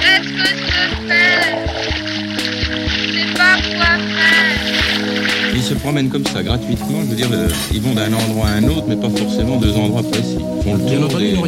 [0.00, 1.42] Qu'est-ce que je fais
[2.46, 5.54] Je sais pas quoi faire.
[5.54, 7.00] Ils se promènent comme ça, gratuitement.
[7.02, 9.76] Je veux dire, euh, ils vont d'un endroit à un autre, mais pas forcément deux
[9.76, 10.38] endroits précis.
[10.58, 11.42] Ils font le Bien tour entendu, des- ils n'ont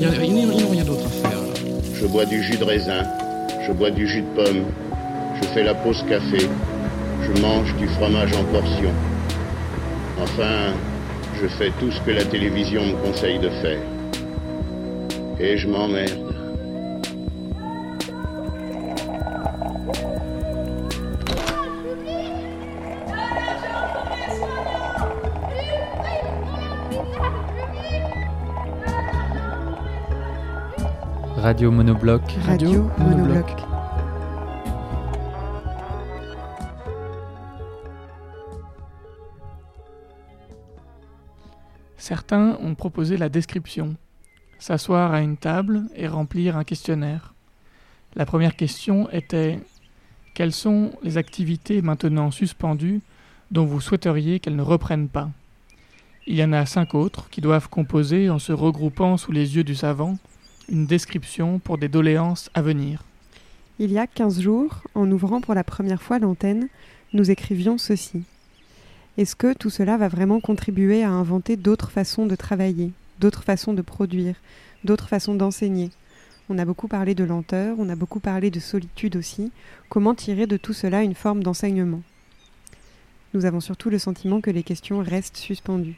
[0.70, 1.38] rien, d'autre à faire.
[2.00, 3.02] Je bois du jus de raisin,
[3.66, 4.64] je bois du jus de pomme,
[5.42, 6.46] je fais la pause café,
[7.22, 8.92] je mange du fromage en portions.
[10.22, 10.72] Enfin,
[11.40, 13.78] je fais tout ce que la télévision me conseille de faire.
[15.40, 16.24] Et je m'emmerde.
[31.36, 32.22] Radio Monobloc.
[32.46, 33.63] Radio Monobloc.
[42.04, 43.96] Certains ont proposé la description,
[44.58, 47.32] s'asseoir à une table et remplir un questionnaire.
[48.14, 49.58] La première question était
[50.34, 53.00] Quelles sont les activités maintenant suspendues
[53.52, 55.30] dont vous souhaiteriez qu'elles ne reprennent pas?
[56.26, 59.64] Il y en a cinq autres qui doivent composer, en se regroupant sous les yeux
[59.64, 60.18] du savant,
[60.68, 63.02] une description pour des doléances à venir.
[63.78, 66.68] Il y a 15 jours, en ouvrant pour la première fois l'antenne,
[67.14, 68.24] nous écrivions ceci.
[69.16, 72.90] Est-ce que tout cela va vraiment contribuer à inventer d'autres façons de travailler,
[73.20, 74.34] d'autres façons de produire,
[74.82, 75.90] d'autres façons d'enseigner?
[76.50, 79.52] On a beaucoup parlé de lenteur, on a beaucoup parlé de solitude aussi.
[79.88, 82.02] Comment tirer de tout cela une forme d'enseignement?
[83.34, 85.96] Nous avons surtout le sentiment que les questions restent suspendues.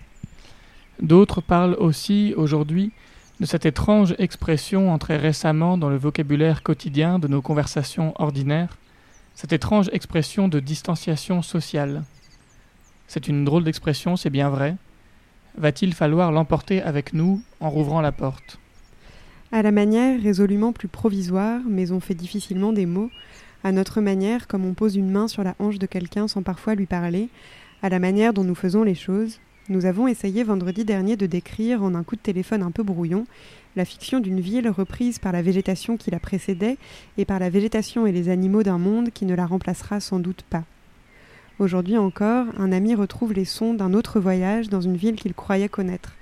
[1.00, 2.92] D'autres parlent aussi aujourd'hui
[3.41, 8.77] de cette étrange expression entrée récemment dans le vocabulaire quotidien de nos conversations ordinaires,
[9.34, 12.05] cette étrange expression de distanciation sociale.
[13.08, 14.76] C'est une drôle d'expression, c'est bien vrai.
[15.56, 18.58] Va-t-il falloir l'emporter avec nous en rouvrant la porte?
[19.52, 23.10] À la manière résolument plus provisoire, mais on fait difficilement des mots,
[23.64, 26.75] à notre manière, comme on pose une main sur la hanche de quelqu'un sans parfois
[26.75, 27.28] lui parler,
[27.82, 31.82] à la manière dont nous faisons les choses, nous avons essayé vendredi dernier de décrire,
[31.82, 33.26] en un coup de téléphone un peu brouillon,
[33.75, 36.76] la fiction d'une ville reprise par la végétation qui la précédait
[37.19, 40.42] et par la végétation et les animaux d'un monde qui ne la remplacera sans doute
[40.48, 40.64] pas.
[41.59, 45.71] Aujourd'hui encore, un ami retrouve les sons d'un autre voyage dans une ville qu'il croyait
[45.71, 46.12] connaître.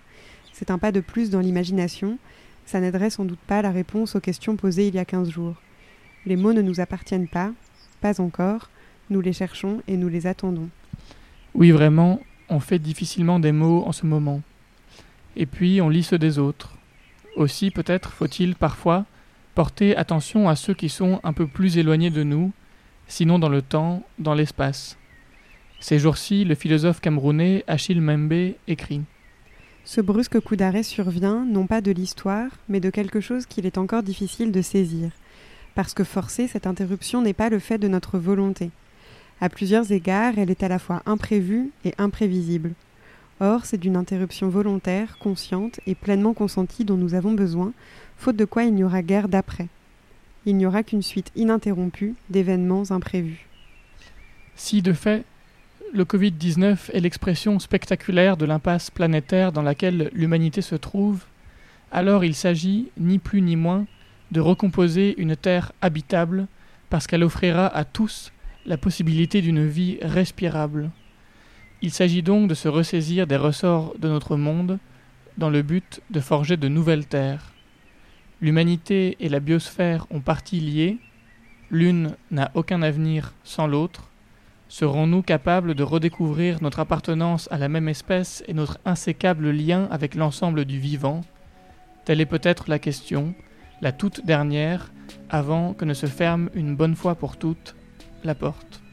[0.52, 2.18] C'est un pas de plus dans l'imagination,
[2.66, 5.56] ça n'aiderait sans doute pas la réponse aux questions posées il y a quinze jours.
[6.24, 7.50] Les mots ne nous appartiennent pas,
[8.00, 8.70] pas encore,
[9.10, 10.68] nous les cherchons et nous les attendons.
[11.54, 14.40] Oui, vraiment, on fait difficilement des mots en ce moment.
[15.34, 16.76] Et puis on lit ceux des autres.
[17.34, 19.04] Aussi peut-être faut-il parfois
[19.56, 22.52] porter attention à ceux qui sont un peu plus éloignés de nous,
[23.08, 24.96] sinon dans le temps, dans l'espace.
[25.86, 29.02] Ces jours-ci, le philosophe camerounais Achille Membe écrit
[29.84, 33.76] Ce brusque coup d'arrêt survient non pas de l'histoire, mais de quelque chose qu'il est
[33.76, 35.10] encore difficile de saisir,
[35.74, 38.70] parce que forcer cette interruption n'est pas le fait de notre volonté.
[39.42, 42.72] À plusieurs égards, elle est à la fois imprévue et imprévisible.
[43.40, 47.74] Or, c'est d'une interruption volontaire, consciente et pleinement consentie dont nous avons besoin,
[48.16, 49.68] faute de quoi il n'y aura guère d'après.
[50.46, 53.46] Il n'y aura qu'une suite ininterrompue d'événements imprévus.
[54.56, 55.26] Si de fait,
[55.92, 61.24] le Covid-19 est l'expression spectaculaire de l'impasse planétaire dans laquelle l'humanité se trouve,
[61.92, 63.86] alors il s'agit, ni plus ni moins,
[64.32, 66.46] de recomposer une Terre habitable
[66.90, 68.32] parce qu'elle offrira à tous
[68.66, 70.90] la possibilité d'une vie respirable.
[71.82, 74.78] Il s'agit donc de se ressaisir des ressorts de notre monde
[75.36, 77.52] dans le but de forger de nouvelles terres.
[78.40, 80.98] L'humanité et la biosphère ont partie liée,
[81.70, 84.10] l'une n'a aucun avenir sans l'autre.
[84.76, 90.16] Serons-nous capables de redécouvrir notre appartenance à la même espèce et notre insécable lien avec
[90.16, 91.20] l'ensemble du vivant?
[92.04, 93.36] Telle est peut-être la question,
[93.82, 94.92] la toute dernière,
[95.30, 97.76] avant que ne se ferme une bonne fois pour toutes
[98.24, 98.83] la porte.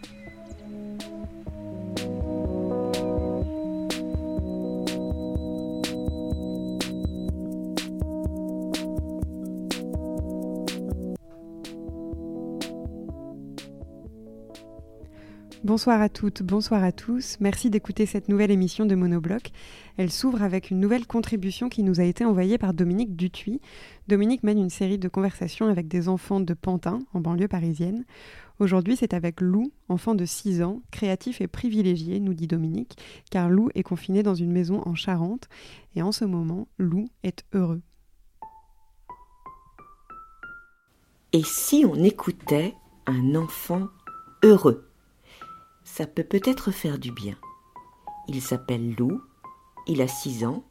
[15.71, 17.37] Bonsoir à toutes, bonsoir à tous.
[17.39, 19.51] Merci d'écouter cette nouvelle émission de Monobloc.
[19.95, 23.61] Elle s'ouvre avec une nouvelle contribution qui nous a été envoyée par Dominique Dutuy.
[24.09, 28.03] Dominique mène une série de conversations avec des enfants de Pantin, en banlieue parisienne.
[28.59, 32.97] Aujourd'hui, c'est avec Lou, enfant de 6 ans, créatif et privilégié, nous dit Dominique,
[33.29, 35.47] car Lou est confiné dans une maison en Charente.
[35.95, 37.81] Et en ce moment, Lou est heureux.
[41.31, 42.73] Et si on écoutait
[43.07, 43.87] un enfant
[44.43, 44.90] heureux?
[45.93, 47.35] Ça peut peut-être faire du bien.
[48.29, 49.21] Il s'appelle Lou,
[49.87, 50.63] Il a 6 ans.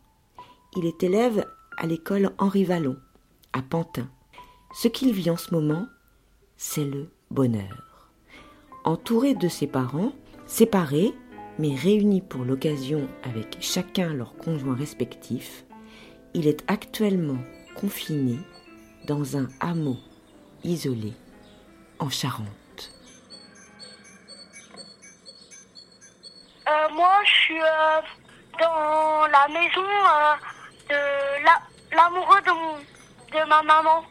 [0.74, 1.44] Il est élève
[1.76, 2.96] à l'école Henri Vallon,
[3.52, 4.08] à Pantin.
[4.72, 5.86] Ce qu'il vit en ce moment,
[6.56, 8.10] c'est le bonheur.
[8.84, 10.14] Entouré de ses parents,
[10.46, 11.12] séparés,
[11.58, 15.66] mais réunis pour l'occasion avec chacun leur conjoint respectif,
[16.32, 17.42] il est actuellement
[17.76, 18.38] confiné
[19.06, 19.98] dans un hameau
[20.64, 21.12] isolé
[21.98, 22.59] en Charente.
[26.92, 28.00] Moi, je suis euh,
[28.60, 30.34] dans la maison euh,
[30.88, 31.62] de la-
[31.96, 34.04] l'amoureux de, de ma maman.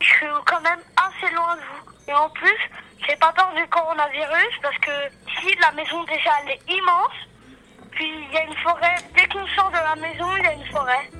[0.00, 1.92] Je suis quand même assez loin de vous.
[2.08, 2.58] Et en plus,
[3.06, 4.90] j'ai pas peur du coronavirus parce que
[5.30, 7.16] ici, la maison déjà, elle est immense.
[7.92, 8.96] Puis il y a une forêt.
[9.16, 11.10] Dès qu'on sort de la maison, il y a une forêt.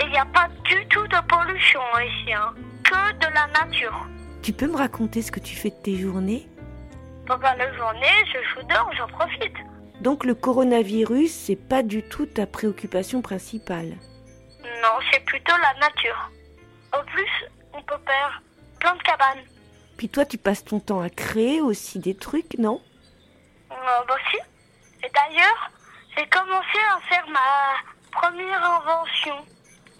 [0.00, 2.52] Et il n'y a pas du tout de pollution ici, hein.
[2.82, 4.06] que de la nature.
[4.44, 6.46] Tu peux me raconter ce que tu fais de tes journées?
[7.26, 9.54] Pendant la journée, je joue dehors, j'en profite.
[10.02, 13.96] Donc le coronavirus, c'est pas du tout ta préoccupation principale?
[14.82, 16.30] Non, c'est plutôt la nature.
[16.92, 17.30] En plus,
[17.72, 18.42] on peut faire
[18.80, 19.44] plein de cabanes.
[19.96, 22.82] Puis toi, tu passes ton temps à créer aussi des trucs, non?
[23.70, 23.74] Euh,
[24.06, 24.36] bah si.
[25.06, 25.70] Et d'ailleurs,
[26.18, 29.36] j'ai commencé à faire ma première invention.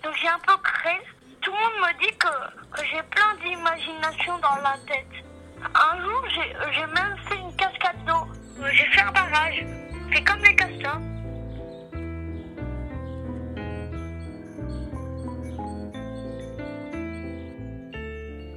[0.02, 1.00] Donc j'ai un peu créé.
[1.44, 2.26] Tout le monde me dit que,
[2.74, 5.06] que j'ai plein d'imagination dans la tête.
[5.74, 8.26] Un jour, j'ai même fait une cascade d'eau.
[8.72, 9.66] J'ai fait un barrage.
[10.10, 11.00] C'est comme les castors.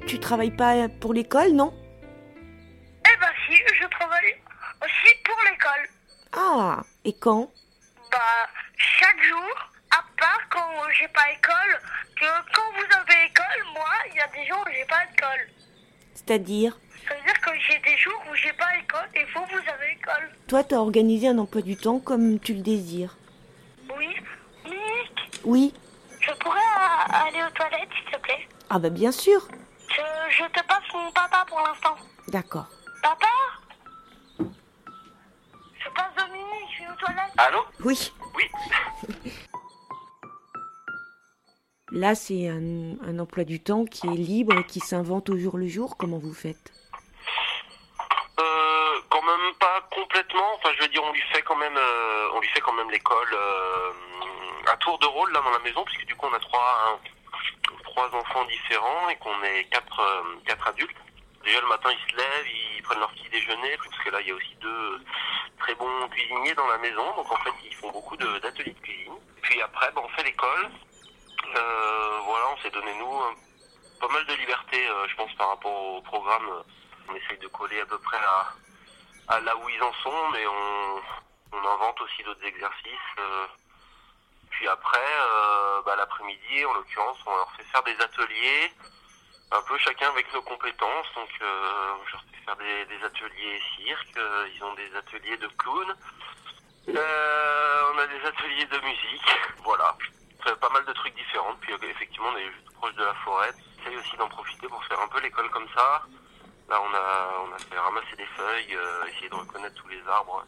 [0.08, 1.74] Tu travailles pas pour l'école, non?
[3.06, 4.42] Eh ben si, je travaille
[4.82, 5.90] aussi pour l'école.
[6.32, 7.52] Ah, et quand?
[8.12, 8.48] Bah,
[8.78, 9.72] chaque jour,
[10.18, 10.68] part quand
[11.00, 11.80] j'ai pas école,
[12.16, 15.48] que quand vous avez école, moi, il y a des jours où j'ai pas école.
[16.14, 16.78] C'est-à-dire
[17.08, 19.92] Ça veut dire que j'ai des jours où j'ai pas école et vous, vous avez
[19.94, 20.30] école.
[20.48, 23.16] Toi, t'as organisé un emploi du temps comme tu le désires.
[23.96, 24.16] Oui.
[24.66, 25.74] Nick, Oui
[26.20, 28.48] je pourrais euh, aller aux toilettes, s'il te plaît?
[28.70, 29.48] Ah bah bien sûr
[29.90, 31.96] je, je te passe mon papa pour l'instant.
[32.28, 32.68] D'accord.
[33.02, 33.28] Papa?
[34.40, 37.34] Je passe Dominique, je vais aux toilettes.
[37.38, 37.60] Allô?
[37.86, 38.12] Oui.
[38.36, 38.44] Oui.
[41.98, 45.58] Là, c'est un, un emploi du temps qui est libre et qui s'invente au jour
[45.58, 45.98] le jour.
[45.98, 46.72] Comment vous faites?
[48.40, 50.46] Euh, quand même pas complètement.
[50.58, 52.92] Enfin, je veux dire, on lui fait quand même, euh, on lui fait quand même
[52.92, 53.92] l'école euh,
[54.72, 57.02] à tour de rôle là dans la maison, puisque du coup on a trois,
[57.86, 60.98] trois enfants différents et qu'on est quatre, euh, quatre adultes.
[61.44, 62.48] Déjà le matin ils se lèvent,
[62.78, 65.02] ils prennent leur petit déjeuner, parce que là il y a aussi deux
[65.58, 68.80] très bons cuisiniers dans la maison, donc en fait ils font beaucoup de- d'ateliers de
[68.82, 69.14] cuisine.
[69.42, 70.70] Puis après, ben, on fait l'école.
[71.56, 73.22] Euh, voilà, on s'est donné nous
[74.00, 76.48] pas mal de liberté, euh, je pense, par rapport au programme.
[77.10, 78.18] On essaye de coller à peu près
[79.28, 81.02] à, là où ils en sont, mais on,
[81.58, 83.16] invente aussi d'autres exercices.
[83.20, 83.46] euh.
[84.52, 88.72] Puis après, euh, bah, l'après-midi, en l'occurrence, on leur fait faire des ateliers,
[89.52, 91.08] un peu chacun avec nos compétences.
[91.16, 95.48] Donc, euh, je leur fais faire des, ateliers cirque, euh, ils ont des ateliers de
[95.58, 95.96] clown,
[96.88, 99.32] on a des ateliers de musique,
[99.64, 99.98] voilà.
[100.44, 101.56] Pas mal de trucs différents.
[101.62, 103.52] Puis euh, effectivement, on est juste proche de la forêt.
[103.52, 106.04] On essaye aussi d'en profiter pour faire un peu l'école comme ça.
[106.70, 110.02] Là, on a, on a fait ramasser des feuilles, euh, essayer de reconnaître tous les
[110.08, 110.46] arbres,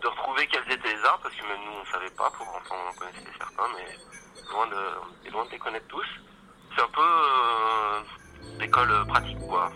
[0.00, 2.30] de retrouver quels étaient les arbres, parce que même nous, on savait pas.
[2.30, 3.96] Pour l'instant, on connaissait certains, mais
[4.52, 6.06] loin de, on est loin de les connaître tous.
[6.74, 8.00] C'est un peu euh,
[8.58, 9.72] l'école pratique, quoi.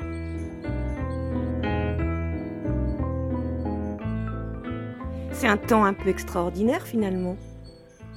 [5.33, 7.37] C'est un temps un peu extraordinaire finalement.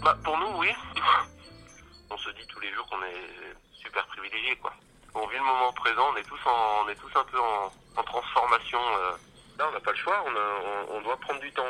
[0.03, 0.69] Bah, pour nous, oui.
[2.25, 4.73] On se dit tous les jours qu'on est super privilégiés, quoi.
[5.13, 8.03] On vit le moment présent, on est tous, en, on est tous un peu en,
[8.03, 8.79] transformation.
[8.79, 9.11] euh.
[9.59, 11.63] Là, on n'a pas le choix, on, on, doit prendre du temps.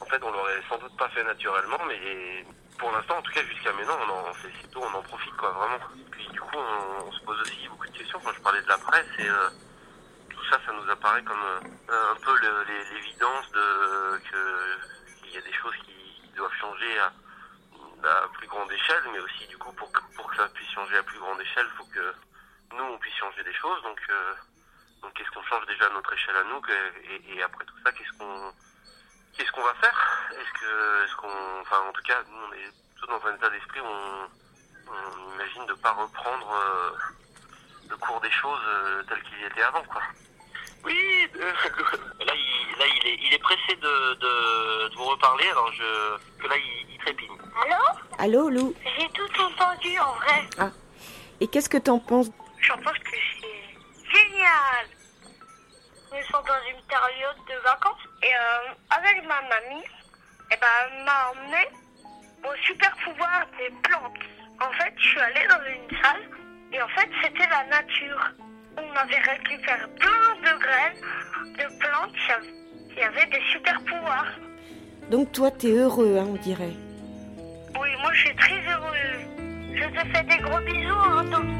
[0.00, 2.44] En fait, on l'aurait sans doute pas fait naturellement, mais
[2.78, 5.36] pour l'instant, en tout cas jusqu'à maintenant, on en, c'est, c'est tout, on en profite,
[5.36, 5.78] quoi, vraiment.
[6.12, 8.20] Puis du coup, on, se pose aussi beaucoup de questions.
[8.24, 9.50] Quand je parlais de la presse, et euh,
[10.30, 12.32] tout ça, ça nous apparaît comme euh, un peu
[12.94, 14.78] l'évidence de que
[15.26, 15.90] il y a des choses qui,
[16.36, 16.98] doivent changer
[18.06, 20.96] à plus grande échelle, mais aussi du coup pour que, pour que ça puisse changer
[20.96, 22.14] à plus grande échelle, il faut que
[22.76, 23.82] nous on puisse changer des choses.
[23.82, 24.34] Donc, euh,
[25.02, 27.92] donc qu'est-ce qu'on change déjà à notre échelle à nous, et, et après tout ça,
[27.92, 28.52] qu'est-ce qu'on
[29.36, 30.28] qu'est-ce qu'on va faire?
[30.32, 33.50] Est-ce que est-ce qu'on, enfin en tout cas, nous on est tous dans un état
[33.50, 34.28] d'esprit où on,
[34.88, 36.90] on imagine de pas reprendre euh,
[37.88, 40.02] le cours des choses euh, tel qu'il était avant, quoi.
[40.84, 41.52] Oui, euh,
[42.24, 46.18] là, il, là il, est, il est pressé de, de, de vous reparler, alors je,
[46.40, 47.36] que là il, il trépigne.
[47.62, 50.70] Allô Allô Lou J'ai tout entendu en vrai.
[51.40, 54.86] Et qu'est-ce que t'en penses J'en pense que c'est génial.
[56.10, 58.00] Sans genre dans une période de vacances.
[58.22, 59.84] Et euh, avec ma mamie,
[60.52, 61.68] eh ben, elle m'a emmené
[62.44, 64.18] au super pouvoir des plantes.
[64.60, 66.28] En fait, je suis allée dans une salle
[66.72, 68.30] et en fait, c'était la nature.
[68.76, 71.00] On avait récupéré plein de graines,
[71.56, 72.14] de plantes
[72.94, 74.32] qui avaient des super pouvoirs.
[75.10, 76.76] Donc toi, t'es heureux, hein, on dirait.
[77.80, 79.24] Oui, moi je suis très heureuse.
[79.72, 81.54] Je te fais des gros bisous, hein, Tommy.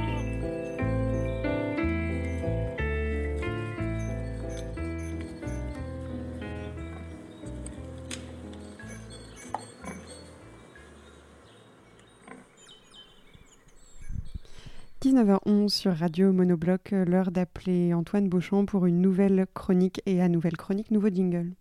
[15.03, 20.59] –19h11 sur Radio Monobloc, l'heure d'appeler Antoine Beauchamp pour une nouvelle chronique et à nouvelle
[20.59, 21.55] chronique, nouveau jingle.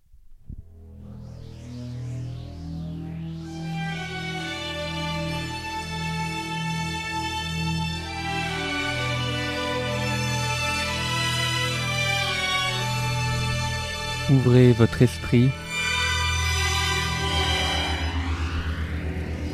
[14.32, 15.50] Ouvrez votre esprit.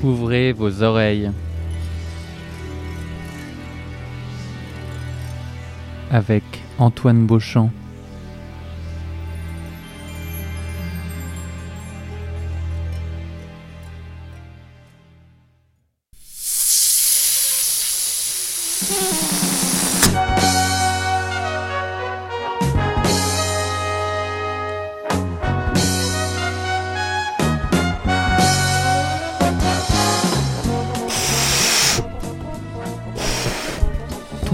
[0.03, 1.31] Ouvrez vos oreilles.
[6.11, 6.43] Avec
[6.77, 7.71] Antoine Beauchamp.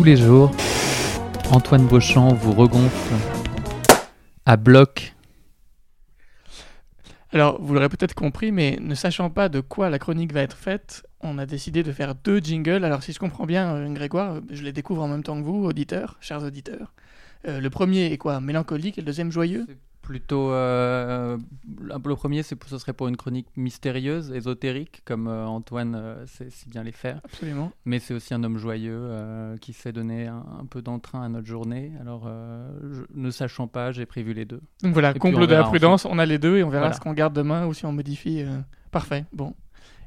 [0.02, 0.50] Tous les jours,
[1.52, 3.14] Antoine Beauchamp vous regonfle
[4.48, 5.14] à bloc.
[7.32, 10.58] Alors, vous l'aurez peut-être compris, mais ne sachant pas de quoi la chronique va être
[10.58, 12.84] faite, on a décidé de faire deux jingles.
[12.84, 15.66] Alors, si je comprends bien, euh, Grégoire, je les découvre en même temps que vous,
[15.66, 16.94] auditeurs, chers auditeurs.
[17.48, 18.42] Euh, le premier est quoi?
[18.42, 19.68] Mélancolique et le deuxième joyeux?
[20.12, 21.38] Plutôt, euh,
[21.82, 26.50] le premier, c'est, ce serait pour une chronique mystérieuse, ésotérique, comme euh, Antoine euh, sait
[26.50, 27.22] si bien les faire.
[27.24, 27.72] Absolument.
[27.86, 29.10] Mais c'est aussi un homme joyeux
[29.62, 31.94] qui sait donner un, un peu d'entrain à notre journée.
[32.02, 34.62] Alors, je- ne sachant pas, j'ai prévu les deux.
[34.84, 36.96] Donc voilà, Et comble de la prudence, on a les deux et on verra Voilà.
[36.96, 38.44] ce qu'on garde demain ou si on modifie.
[38.92, 39.54] Parfait, bon.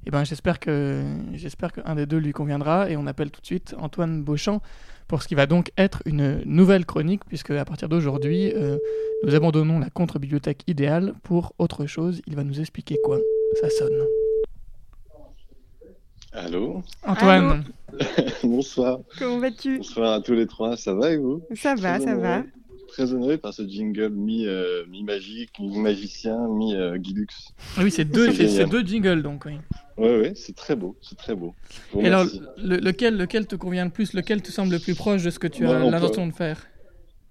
[0.06, 3.46] Et ben j'espère que j'espère qu'un des deux lui conviendra et on appelle tout de
[3.46, 4.60] suite Antoine Beauchamp
[5.08, 8.76] pour ce qui va donc être une nouvelle chronique puisque à partir d'aujourd'hui euh,
[9.24, 12.20] nous abandonnons la contre-bibliothèque idéale pour autre chose.
[12.26, 13.18] Il va nous expliquer quoi.
[13.60, 14.04] Ça sonne.
[16.32, 17.64] Allô Antoine,
[18.42, 18.98] Bonsoir.
[19.18, 19.78] Comment vas-tu?
[19.78, 20.76] Bonsoir à tous les trois.
[20.76, 21.42] Ça va et vous?
[21.54, 22.42] Ça va, ça va.
[22.94, 27.26] Très honoré par ce jingle mi, euh, mi-magique, mi-magicien, mi-guilux.
[27.76, 28.68] Ah oui c'est deux, C'est c'est génial.
[28.70, 29.46] deux jingles donc.
[29.46, 29.54] Oui.
[29.98, 31.56] ouais, c'est très beau, c'est très beau.
[31.98, 32.24] Et alors
[32.56, 35.40] le- lequel, lequel te convient le plus, lequel te semble le plus proche de ce
[35.40, 36.64] que tu as on l'intention de faire?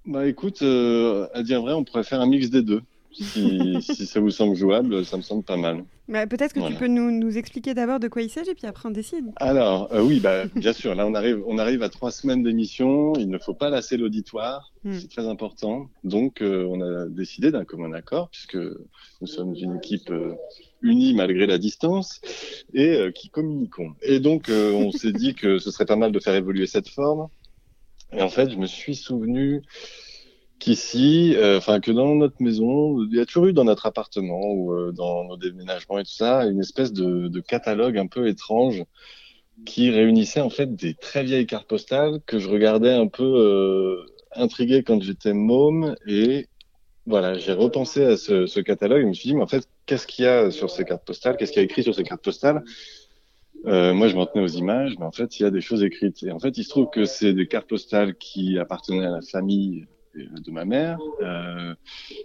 [0.05, 2.81] Bah écoute, euh, à dire vrai, on pourrait faire un mix des deux.
[3.13, 5.83] Si, si ça vous semble jouable, ça me semble pas mal.
[6.07, 6.75] Bah, Peut-être que Voilà.
[6.75, 9.25] tu peux nous, nous expliquer d'abord de quoi il s'agit, puis après on décide.
[9.37, 13.13] Alors, euh, oui, bah, bien sûr, là on arrive, on arrive à trois semaines d'émission,
[13.17, 14.91] il ne faut pas lasser l'auditoire, Hmm.
[14.99, 15.87] c'est très important.
[16.03, 20.33] Donc euh, on a décidé d'un commun accord, puisque nous sommes une équipe euh,
[20.81, 22.19] unie malgré la distance
[22.73, 23.93] et euh, qui communiquons.
[24.01, 26.89] Et donc euh, on s'est dit que ce serait pas mal de faire évoluer cette
[26.89, 27.29] forme.
[28.11, 29.61] Et en fait, je me suis souvenu
[30.63, 34.41] qu'ici, euh, enfin que dans notre maison, il y a toujours eu dans notre appartement
[34.53, 38.83] ou euh, dans nos déménagements et tout ça, une espèce de, catalogue un peu étrange
[39.65, 44.05] qui réunissait en fait des très vieilles cartes postales que je regardais un peu euh,
[44.35, 46.47] intrigué quand j'étais môme et
[47.05, 49.67] voilà, j'ai repensé à ce, ce catalogue et je me suis dit, mais en fait,
[49.85, 51.35] qu'est-ce qu'il y a sur ces cartes postales?
[51.35, 52.63] Qu'est-ce qu'il y a écrit sur ces cartes postales?
[53.65, 55.83] Euh, Moi, je m'en tenais aux images, mais en fait, il y a des choses
[55.83, 56.23] écrites.
[56.23, 59.21] Et en fait, il se trouve que c'est des cartes postales qui appartenaient à la
[59.21, 61.73] famille de ma mère euh,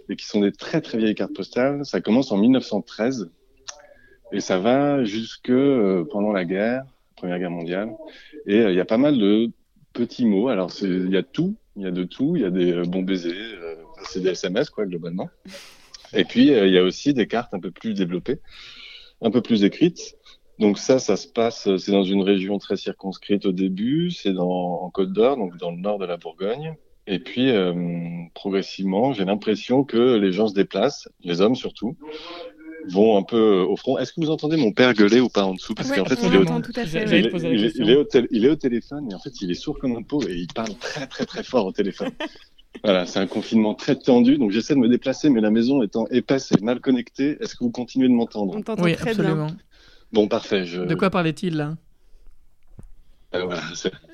[0.09, 1.85] et qui sont des très très vieilles cartes postales.
[1.85, 3.31] Ça commence en 1913
[4.31, 6.83] et ça va jusque euh, pendant la guerre,
[7.15, 7.89] Première Guerre mondiale.
[8.45, 9.49] Et euh, il y a pas mal de
[9.93, 10.49] petits mots.
[10.49, 12.35] Alors il y a tout, il y a de tout.
[12.35, 13.57] Il y a des bons baisers,
[14.03, 15.29] c'est des SMS quoi globalement.
[16.13, 18.39] Et puis il y a aussi des cartes un peu plus développées,
[19.21, 20.15] un peu plus écrites.
[20.59, 24.89] Donc ça, ça se passe, c'est dans une région très circonscrite au début, c'est en
[24.89, 26.75] Côte d'Or, donc dans le nord de la Bourgogne.
[27.11, 27.73] Et puis euh,
[28.35, 31.97] progressivement, j'ai l'impression que les gens se déplacent, les hommes surtout,
[32.87, 33.97] vont un peu au front.
[33.97, 35.73] Est-ce que vous entendez mon père gueuler ou pas en dessous?
[35.73, 36.45] Parce Ouais, qu'en fait, il est, au,
[38.31, 40.75] il est téléphone et en fait, il est sourd comme un pot et il parle
[40.79, 42.11] très très très fort au téléphone.
[42.83, 46.05] Voilà, c'est un confinement très tendu, donc j'essaie de me déplacer, mais la maison étant
[46.11, 48.53] épaisse et mal connectée, est-ce que vous continuez de m'entendre?
[48.55, 49.47] On t'entend Oui, très absolument.
[49.47, 49.57] bien.
[50.13, 50.65] Bon, parfait.
[50.65, 50.83] Je...
[50.83, 51.75] De quoi parlait-il là?
[53.35, 53.61] Euh, voilà,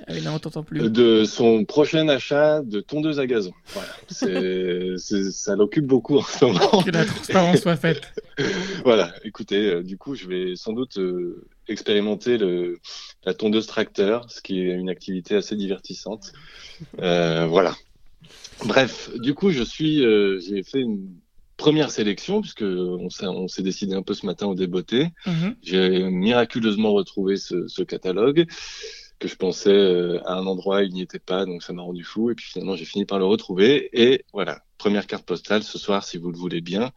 [0.08, 0.90] Ah oui, non, on t'entend plus.
[0.90, 3.54] de son prochain achat de tondeuse à gazon.
[3.68, 3.88] Voilà.
[5.32, 6.84] Ça l'occupe beaucoup en ce moment.
[6.84, 8.14] Que la transparence soit faite.
[8.84, 12.80] voilà, écoutez, euh, du coup, je vais sans doute euh, expérimenter le,
[13.24, 16.34] la tondeuse tracteur, ce qui est une activité assez divertissante.
[17.00, 17.74] Euh, voilà.
[18.66, 20.00] Bref, du coup, je suis,
[20.42, 21.08] j'ai fait une
[21.56, 23.10] première sélection puisque on
[23.48, 25.10] s'est, décidé un peu ce matin au débeauté.
[25.26, 25.56] Mhm.
[25.62, 28.46] J'ai miraculeusement retrouvé ce, ce catalogue
[29.20, 32.04] que je pensais euh, à un endroit, il n'y était pas, donc ça m'a rendu
[32.04, 32.32] fou.
[32.32, 33.90] Et puis finalement, j'ai fini par le retrouver.
[33.94, 36.92] Et voilà, première carte postale ce soir, si vous le voulez bien,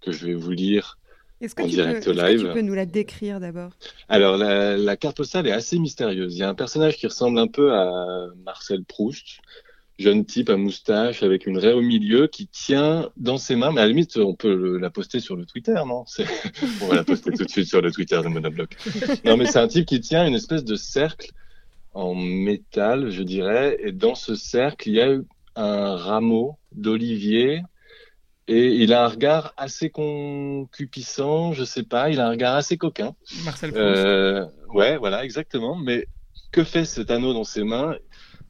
[0.00, 0.98] que je vais vous lire
[1.42, 2.40] en peux, direct est-ce que live.
[2.46, 3.70] tu peux nous la décrire d'abord?
[4.08, 6.34] Alors, la, la carte postale est assez mystérieuse.
[6.34, 9.38] Il y a un personnage qui ressemble un peu à Marcel Proust,
[9.98, 13.80] jeune type à moustache avec une raie au milieu qui tient dans ses mains, mais
[13.80, 16.04] à la limite, on peut le- la poster sur le Twitter, non?
[16.82, 18.76] On va la poster tout de suite sur le Twitter de Monobloc.
[19.24, 21.30] Non, mais c'est un type qui tient une espèce de cercle
[21.92, 25.16] en métal, je dirais, et dans ce cercle, il y a
[25.56, 27.62] un rameau d'olivier.
[28.50, 32.78] Et il a un regard assez concupiscent, je sais pas, il a un regard assez
[32.78, 33.14] coquin.
[33.44, 33.84] Marcel Proust.
[33.84, 35.76] Euh, ouais, voilà, exactement.
[35.76, 36.06] Mais
[36.50, 37.96] que fait cet anneau dans ses mains?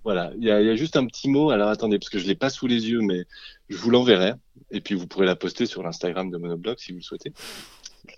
[0.05, 1.51] Voilà, il y a, il y a juste un petit mot.
[1.51, 3.25] Alors attendez, parce que je l'ai pas sous les yeux, mais
[3.69, 4.35] je vous l'enverrai.
[4.71, 7.33] Et puis vous pourrez la poster sur l'Instagram de Monobloc si vous le souhaitez.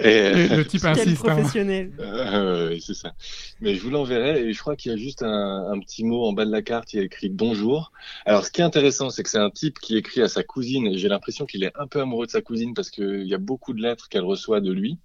[0.00, 0.48] Et...
[0.48, 1.22] Le, le type Quel insiste.
[1.26, 1.34] hein.
[1.34, 1.92] professionnel.
[2.00, 3.12] Euh, oui, c'est ça.
[3.60, 6.24] Mais je vous l'enverrai et je crois qu'il y a juste un, un petit mot
[6.24, 7.92] en bas de la carte, il y a écrit bonjour.
[8.26, 10.86] Alors ce qui est intéressant, c'est que c'est un type qui écrit à sa cousine
[10.86, 13.38] et j'ai l'impression qu'il est un peu amoureux de sa cousine parce qu'il y a
[13.38, 14.98] beaucoup de lettres qu'elle reçoit de lui.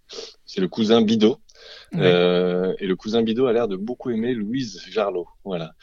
[0.46, 1.40] C'est le cousin Bidot.
[1.96, 5.28] Euh, et le cousin Bidot a l'air de beaucoup aimer Louise Jarlot.
[5.44, 5.74] Voilà.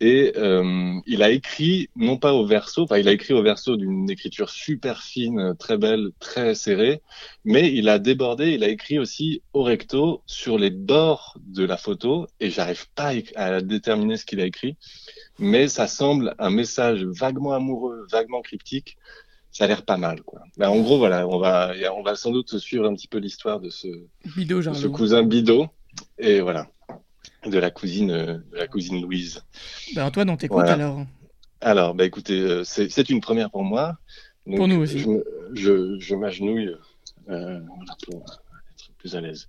[0.00, 3.76] Et euh, il a écrit, non pas au verso, enfin il a écrit au verso
[3.76, 7.00] d'une écriture super fine, très belle, très serrée,
[7.44, 11.76] mais il a débordé, il a écrit aussi au recto sur les bords de la
[11.76, 14.76] photo, et j'arrive pas à déterminer ce qu'il a écrit,
[15.38, 18.98] mais ça semble un message vaguement amoureux, vaguement cryptique.
[19.54, 20.42] Ça a l'air pas mal, quoi.
[20.58, 23.60] Ben, en gros, voilà, on va, on va sans doute suivre un petit peu l'histoire
[23.60, 25.68] de ce, de cousin Bidot,
[26.18, 26.66] et voilà,
[27.46, 29.44] de la cousine, euh, de la cousine Louise.
[29.94, 30.72] Ben, Antoine, on t'écoute Voilà.
[30.72, 31.06] alors.
[31.60, 33.96] Alors, bah écoutez, euh, c'est une première pour moi.
[34.44, 34.98] Donc, Pour nous aussi.
[34.98, 35.08] Je,
[35.54, 36.74] je, je m'agenouille
[37.30, 37.60] euh,
[38.06, 39.48] pour être plus à l'aise.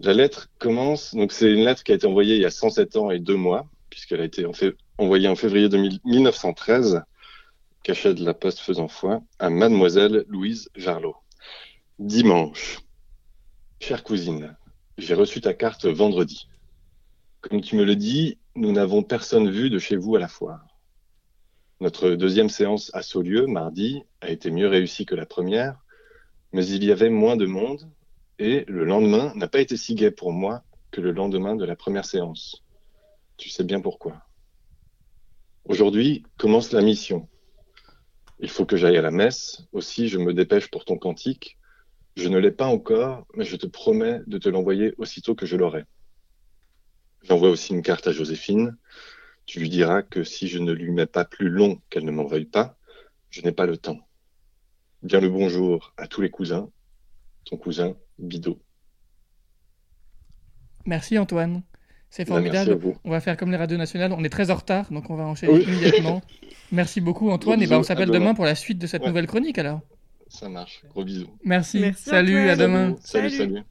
[0.00, 2.96] La lettre commence, donc c'est une lettre qui a été envoyée il y a 107
[2.96, 7.02] ans et deux mois, puisqu'elle a été en fait, envoyée en février 2000 1913,
[7.86, 11.14] cachet de la poste faisant foi, à mademoiselle Louise Jarlot.
[12.00, 12.80] Dimanche.
[13.78, 14.56] Chère cousine,
[14.98, 16.48] j'ai reçu ta carte vendredi.
[17.42, 20.66] Comme tu me le dis, nous n'avons personne vu de chez vous à la foire.
[21.80, 25.78] Notre deuxième séance à Saulieu, mardi, a été mieux réussie que la première,
[26.52, 27.88] mais il y avait moins de monde
[28.40, 31.76] et le lendemain n'a pas été si gai pour moi que le lendemain de la
[31.76, 32.64] première séance.
[33.36, 34.26] Tu sais bien pourquoi.
[35.66, 37.28] Aujourd'hui commence la mission.
[38.38, 41.58] Il faut que j'aille à la messe, aussi je me dépêche pour ton cantique.
[42.16, 45.56] Je ne l'ai pas encore, mais je te promets de te l'envoyer aussitôt que je
[45.56, 45.84] l'aurai.
[47.22, 48.76] J'envoie aussi une carte à Joséphine.
[49.46, 52.24] Tu lui diras que si je ne lui mets pas plus long qu'elle ne m'en
[52.24, 52.76] veuille pas,
[53.30, 54.00] je n'ai pas le temps.
[55.02, 56.70] Bien le bonjour à tous les cousins.
[57.44, 58.60] Ton cousin Bidot.
[60.84, 61.62] Merci Antoine.
[62.10, 62.72] C'est merci formidable.
[62.72, 62.96] à vous.
[63.04, 64.12] on va faire comme les radios nationales.
[64.12, 65.62] On est très en retard, donc on va enchaîner Oui.
[65.64, 66.22] immédiatement.
[66.72, 67.56] Merci beaucoup Antoine.
[67.58, 68.18] Gros Et ben on s'appelle demain.
[68.20, 69.08] demain pour la suite de cette Ouais.
[69.08, 69.80] nouvelle chronique alors.
[70.28, 70.82] Ça marche.
[70.90, 71.28] Gros bisous.
[71.44, 71.78] Merci.
[71.80, 72.48] Merci, Salut, Antoine.
[72.50, 72.96] à demain.
[73.02, 73.54] Salut, Salut.
[73.54, 73.62] salut.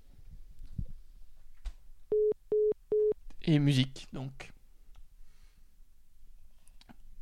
[3.45, 4.52] Et musique donc.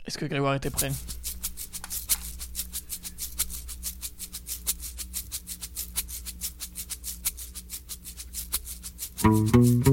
[0.05, 0.89] Est-ce que Grégoire était prêt?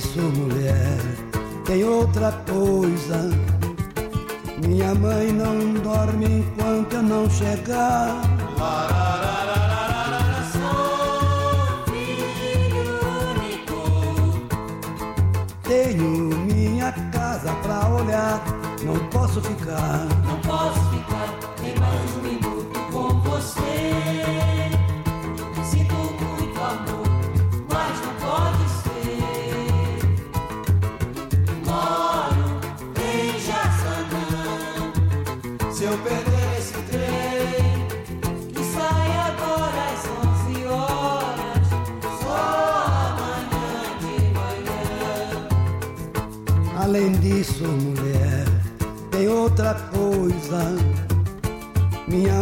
[0.00, 0.98] Disso, mulher,
[1.66, 3.28] tem outra coisa.
[4.66, 8.22] Minha mãe não dorme enquanto eu não chegar.
[10.52, 14.48] Sou filho único.
[15.64, 18.42] Tenho minha casa pra olhar,
[18.82, 20.06] não posso ficar.
[20.24, 20.89] Não posso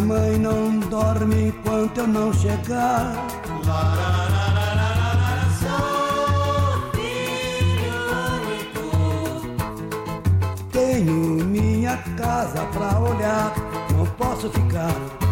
[0.09, 3.13] mãe não dorme enquanto eu não chegar.
[5.61, 8.01] Sou filho
[8.41, 8.87] único.
[10.73, 13.53] Tenho minha casa pra olhar,
[13.95, 15.28] não posso ficar.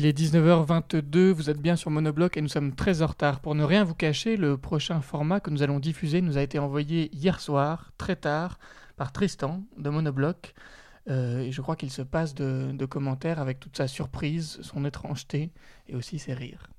[0.00, 3.40] Il est 19h22, vous êtes bien sur Monobloc et nous sommes très en retard.
[3.40, 6.58] Pour ne rien vous cacher, le prochain format que nous allons diffuser nous a été
[6.58, 8.58] envoyé hier soir, très tard,
[8.96, 10.54] par Tristan de Monobloc.
[11.10, 14.86] Euh, et je crois qu'il se passe de, de commentaires avec toute sa surprise, son
[14.86, 15.52] étrangeté
[15.86, 16.70] et aussi ses rires.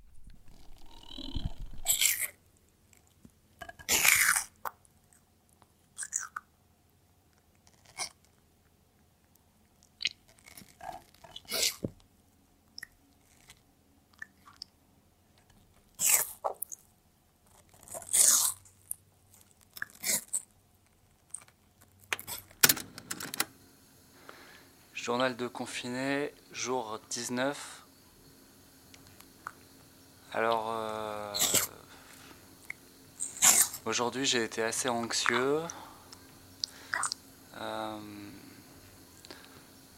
[25.11, 27.83] Journal de confiné, jour 19.
[30.31, 31.33] Alors, euh,
[33.83, 35.59] aujourd'hui j'ai été assez anxieux.
[37.57, 37.99] Euh,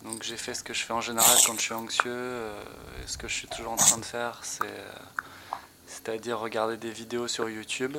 [0.02, 2.12] donc j'ai fait ce que je fais en général quand je suis anxieux.
[2.12, 2.63] euh,
[3.04, 4.84] et ce que je suis toujours en train de faire, c'est,
[5.86, 7.97] c'est-à-dire regarder des vidéos sur YouTube.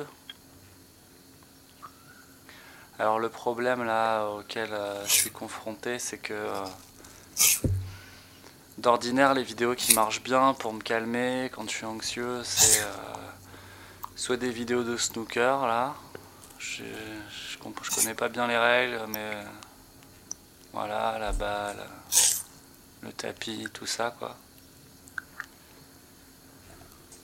[2.99, 6.33] Alors le problème là auquel je suis confronté, c'est que
[8.77, 12.91] d'ordinaire les vidéos qui marchent bien pour me calmer quand je suis anxieux, c'est euh,
[14.15, 15.95] soit des vidéos de snooker là.
[16.59, 17.57] Je, je,
[17.95, 19.31] connais pas bien les règles, mais
[20.73, 21.87] voilà, la balle,
[23.01, 24.35] le tapis, tout ça quoi.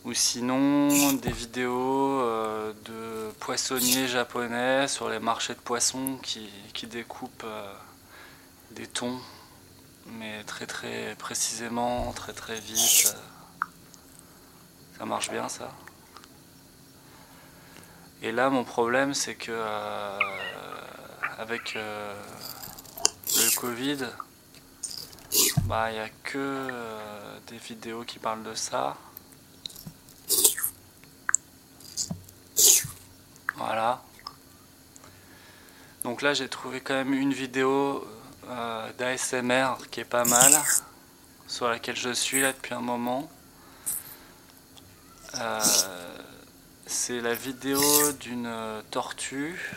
[0.03, 6.87] Ou sinon des vidéos euh, de poissonniers japonais sur les marchés de poissons qui, qui
[6.87, 7.73] découpent euh,
[8.71, 9.19] des thons,
[10.05, 13.15] mais très très précisément, très très vite.
[14.97, 15.71] Ça marche bien ça.
[18.21, 20.19] Et là mon problème c'est que euh,
[21.37, 22.13] avec euh,
[23.35, 24.05] le Covid,
[25.63, 28.97] bah il n'y a que euh, des vidéos qui parlent de ça.
[33.55, 34.01] Voilà.
[36.03, 38.05] Donc là, j'ai trouvé quand même une vidéo
[38.49, 40.51] euh, d'ASMR qui est pas mal,
[41.47, 43.29] sur laquelle je suis là depuis un moment.
[45.35, 45.59] Euh,
[46.87, 47.79] c'est la vidéo
[48.13, 49.71] d'une euh, tortue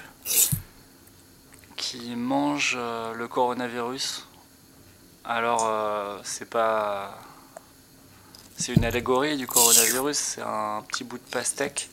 [1.77, 4.27] qui mange le coronavirus.
[5.24, 7.18] Alors, c'est pas.
[8.57, 11.90] C'est une allégorie du coronavirus, c'est un petit bout de pastèque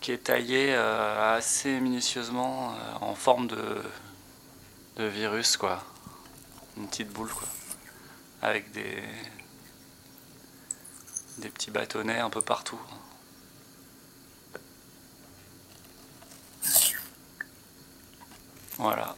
[0.00, 3.82] qui est taillé assez minutieusement en forme de,
[5.00, 5.82] de virus, quoi.
[6.76, 7.48] Une petite boule, quoi.
[8.42, 9.02] Avec des,
[11.38, 12.80] des petits bâtonnets un peu partout.
[18.76, 19.16] Voilà.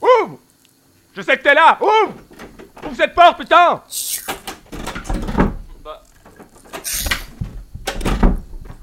[0.00, 0.38] Ouvre
[1.14, 2.14] Je sais que t'es là Ouvre
[2.84, 3.82] Ouvre cette porte, putain
[5.84, 6.02] Bah.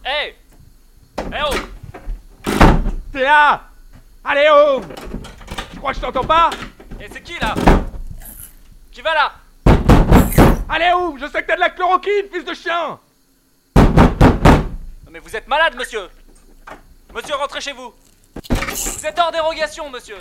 [0.04, 0.36] Hey
[1.32, 2.52] Eh oh.
[3.12, 3.62] T'es là.
[4.24, 4.88] Allez, ouvre
[5.72, 6.50] Tu crois que je t'entends pas?
[7.00, 7.56] Et c'est qui là?
[8.92, 9.32] Qui va là?
[10.70, 13.00] Allez, ouvre Je sais que t'as de la chloroquine, fils de chien.
[15.12, 16.10] Mais vous êtes malade, monsieur.
[17.14, 17.94] Monsieur, rentrez chez vous.
[18.50, 20.18] Vous êtes hors dérogation, monsieur.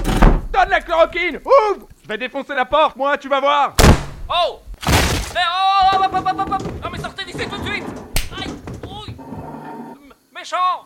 [0.53, 1.41] Donne la chloroquine.
[1.45, 3.75] Ouvre Je vais défoncer la porte, moi, tu vas voir.
[4.29, 4.61] Oh.
[5.35, 6.74] Mais oh hop, hop, hop,
[10.45, 10.85] Méchant.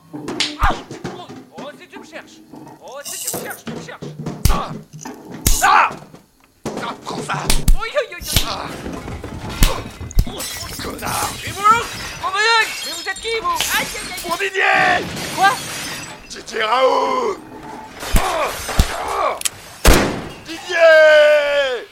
[0.62, 0.68] Ah.
[0.70, 1.26] Ouille.
[1.58, 2.38] Oh, si tu me cherches.
[2.80, 4.04] Oh, si tu me cherches, tu me cherches.
[4.52, 4.70] Ah.
[5.64, 5.90] Ah.
[6.80, 7.42] Ah, prends ça.
[7.82, 8.18] Oui, oui, oui,
[10.28, 10.40] oui.
[10.80, 11.30] Connard.
[11.44, 12.54] Et vous Mon Dieu
[12.86, 15.04] Mais vous êtes qui, vous Aïe, aïe, aïe Mon Didier.
[15.34, 15.50] Quoi
[16.30, 17.38] Didier Raoult.
[18.14, 18.46] Oh
[19.10, 19.38] Oh
[20.46, 21.88] Didier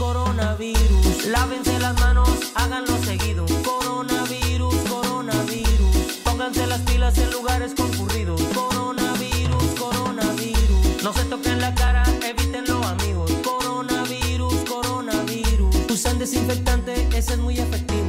[0.00, 3.44] Coronavirus, lávense las manos, háganlo seguido.
[3.62, 8.40] Coronavirus, coronavirus, pónganse las pilas en lugares concurridos.
[8.54, 13.30] Coronavirus, coronavirus, no se toquen la cara, evítenlo amigos.
[13.44, 17.99] Coronavirus, coronavirus, usan desinfectante, ese es muy efectivo.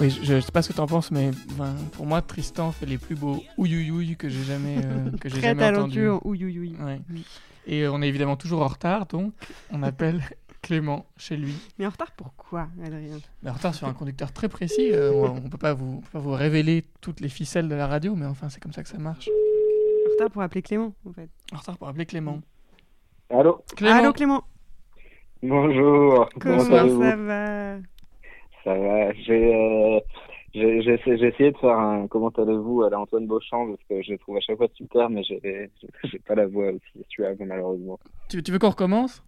[0.00, 2.86] Oui, je, je sais pas ce que t'en penses, mais ben, pour moi, Tristan fait
[2.86, 6.26] les plus beaux ouïouïouï que j'ai jamais, euh, que j'ai Très jamais talentueux entendus.
[6.26, 6.76] en ouïouïouï.
[6.80, 7.00] Ouais.
[7.66, 9.32] Et euh, on est évidemment toujours en retard, donc
[9.72, 10.22] on appelle
[10.62, 11.52] Clément chez lui.
[11.78, 13.18] Mais en retard pourquoi, Adrien?
[13.42, 14.90] Mais en retard sur un conducteur très précis.
[14.92, 17.74] euh, on, on peut pas vous, on peut pas vous révéler toutes les ficelles de
[17.74, 19.28] la radio, mais enfin, c'est comme ça que ça marche.
[19.28, 21.28] En retard pour appeler Clément, en fait.
[21.52, 22.40] En retard pour appeler Clément.
[23.30, 23.62] Allô?
[23.76, 23.94] Clément.
[23.96, 24.44] Allô Clément
[25.42, 27.02] Bonjour, comment, Comment allez-vous?
[27.02, 27.76] ça va?
[28.68, 29.98] Ça va, j'ai euh,
[30.54, 33.82] j'ai j'ai essayé, j'ai essayé de faire un comment allez-vous à la Antoine Beauchamp parce
[33.88, 35.70] que je le trouve à chaque fois super, mais j'ai
[36.04, 37.98] j'ai pas la voix aussi suave malheureusement.
[38.28, 39.24] Tu, tu veux qu'on recommence?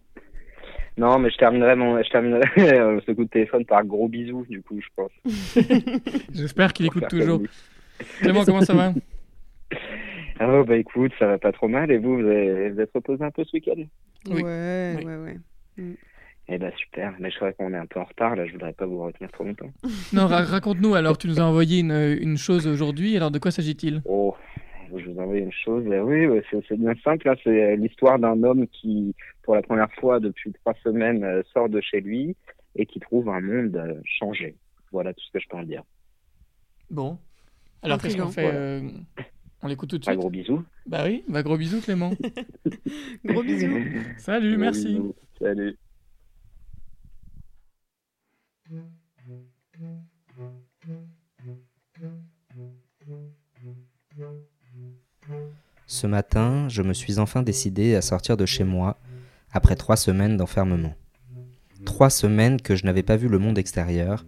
[0.95, 2.43] Non, mais je terminerai mon je terminerai
[2.79, 5.11] euh, ce coup de téléphone par gros bisous du coup, je pense.
[6.35, 7.41] J'espère qu'il écoute toujours.
[8.19, 8.93] Clément, comment ça va?
[10.43, 13.23] Oh bah écoute, ça va pas trop mal et vous, vous avez- vous êtes reposé
[13.23, 13.73] un peu ce week-end?
[14.27, 14.41] Oui.
[14.43, 15.03] Ouais, Oui.
[15.05, 15.37] ouais, ouais.
[15.77, 15.93] Mm.
[16.53, 18.73] Eh bah super, mais je crois qu'on est un peu en retard là, je voudrais
[18.73, 19.71] pas vous retenir trop longtemps.
[20.13, 21.17] Non, ra- raconte-nous alors.
[21.17, 23.15] Tu nous as envoyé une, une chose aujourd'hui.
[23.15, 24.01] Alors, de quoi s'agit-il?
[24.03, 24.35] Oh,
[24.93, 25.85] je vous envoie une chose.
[25.87, 27.29] Euh, Oui, c'est bien simple.
[27.29, 27.35] hein.
[27.43, 31.69] C'est euh, l'histoire d'un homme qui, pour la première fois depuis trois semaines, euh, sort
[31.69, 32.35] de chez lui
[32.75, 34.57] et qui trouve un monde euh, changé.
[34.91, 35.83] Voilà tout ce que je peux en dire.
[36.89, 37.17] Bon.
[37.81, 38.57] Alors, qu'est-ce qu'on fait Voilà.
[38.59, 38.81] euh,
[39.63, 40.19] On l'écoute tout de Un suite?
[40.19, 40.63] gros bisou.
[40.85, 42.11] Bah oui, bah gros bisous Clément.
[43.23, 43.79] Gros bisous.
[44.17, 44.87] Salut, Gros merci.
[44.89, 45.15] bisous.
[45.39, 45.77] Salut.
[55.87, 58.97] Ce matin, je me suis enfin décidé à sortir de chez moi
[59.51, 60.93] après trois semaines d'enfermement.
[61.85, 64.25] Trois semaines que je n'avais pas vu le monde extérieur,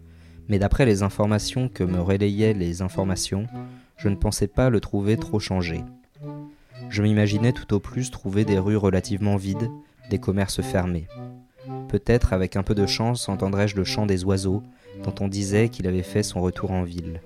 [0.50, 3.48] mais d'après les informations que me relayaient les informations,
[3.98, 5.84] je ne pensais pas le trouver trop changé.
[6.90, 9.70] Je m'imaginais tout au plus trouver des rues relativement vides,
[10.10, 11.08] des commerces fermés.
[11.94, 14.64] Peut-être avec un peu de chance entendrais-je le chant des oiseaux
[15.04, 17.22] dont on disait qu'il avait fait son retour en ville.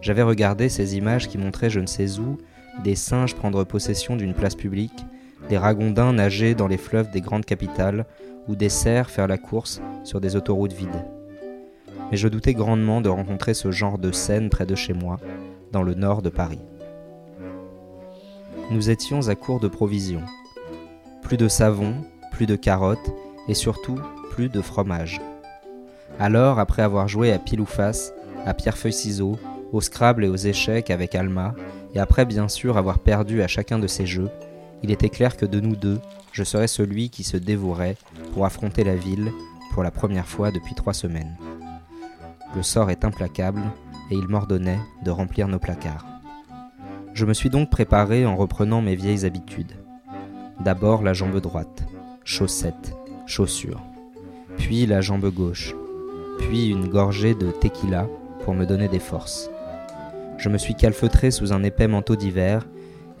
[0.00, 2.38] J'avais regardé ces images qui montraient je ne sais où
[2.82, 5.04] des singes prendre possession d'une place publique,
[5.50, 8.06] des ragondins nager dans les fleuves des grandes capitales,
[8.48, 11.04] ou des cerfs faire la course sur des autoroutes vides.
[12.10, 15.18] Mais je doutais grandement de rencontrer ce genre de scène près de chez moi,
[15.72, 16.62] dans le nord de Paris.
[18.70, 20.24] Nous étions à court de provisions.
[21.20, 21.92] Plus de savon,
[22.32, 23.12] plus de carottes,
[23.48, 23.98] et surtout
[24.30, 25.20] plus de fromage.
[26.18, 28.12] Alors, après avoir joué à pile ou face,
[28.44, 29.38] à pierre-feuille-ciseaux,
[29.72, 31.54] au Scrabble et aux échecs avec Alma,
[31.94, 34.30] et après bien sûr avoir perdu à chacun de ces jeux,
[34.82, 36.00] il était clair que de nous deux,
[36.32, 37.96] je serais celui qui se dévouerait
[38.32, 39.32] pour affronter la ville
[39.72, 41.36] pour la première fois depuis trois semaines.
[42.54, 43.62] Le sort est implacable
[44.10, 46.06] et il m'ordonnait de remplir nos placards.
[47.14, 49.72] Je me suis donc préparé en reprenant mes vieilles habitudes.
[50.60, 51.84] D'abord la jambe droite,
[52.24, 52.94] chaussettes,
[53.28, 53.82] chaussures,
[54.56, 55.74] puis la jambe gauche,
[56.38, 58.08] puis une gorgée de tequila
[58.44, 59.50] pour me donner des forces.
[60.38, 62.66] Je me suis calfeutré sous un épais manteau d'hiver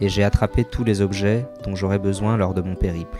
[0.00, 3.18] et j'ai attrapé tous les objets dont j'aurais besoin lors de mon périple.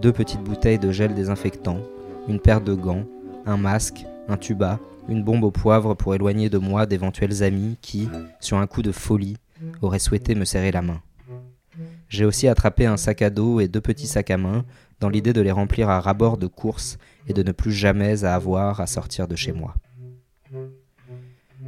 [0.00, 1.80] Deux petites bouteilles de gel désinfectant,
[2.28, 3.04] une paire de gants,
[3.46, 8.08] un masque, un tuba, une bombe au poivre pour éloigner de moi d'éventuels amis qui,
[8.40, 9.38] sur un coup de folie,
[9.80, 11.00] auraient souhaité me serrer la main.
[12.08, 14.64] J'ai aussi attrapé un sac à dos et deux petits sacs à main
[15.00, 18.80] dans l'idée de les remplir à rabord de course et de ne plus jamais avoir
[18.80, 19.74] à sortir de chez moi.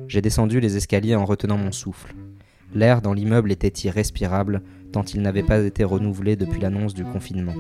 [0.09, 2.15] J'ai descendu les escaliers en retenant mon souffle.
[2.75, 4.63] L'air dans l'immeuble était irrespirable
[4.93, 7.55] tant il n'avait pas été renouvelé depuis l'annonce du confinement.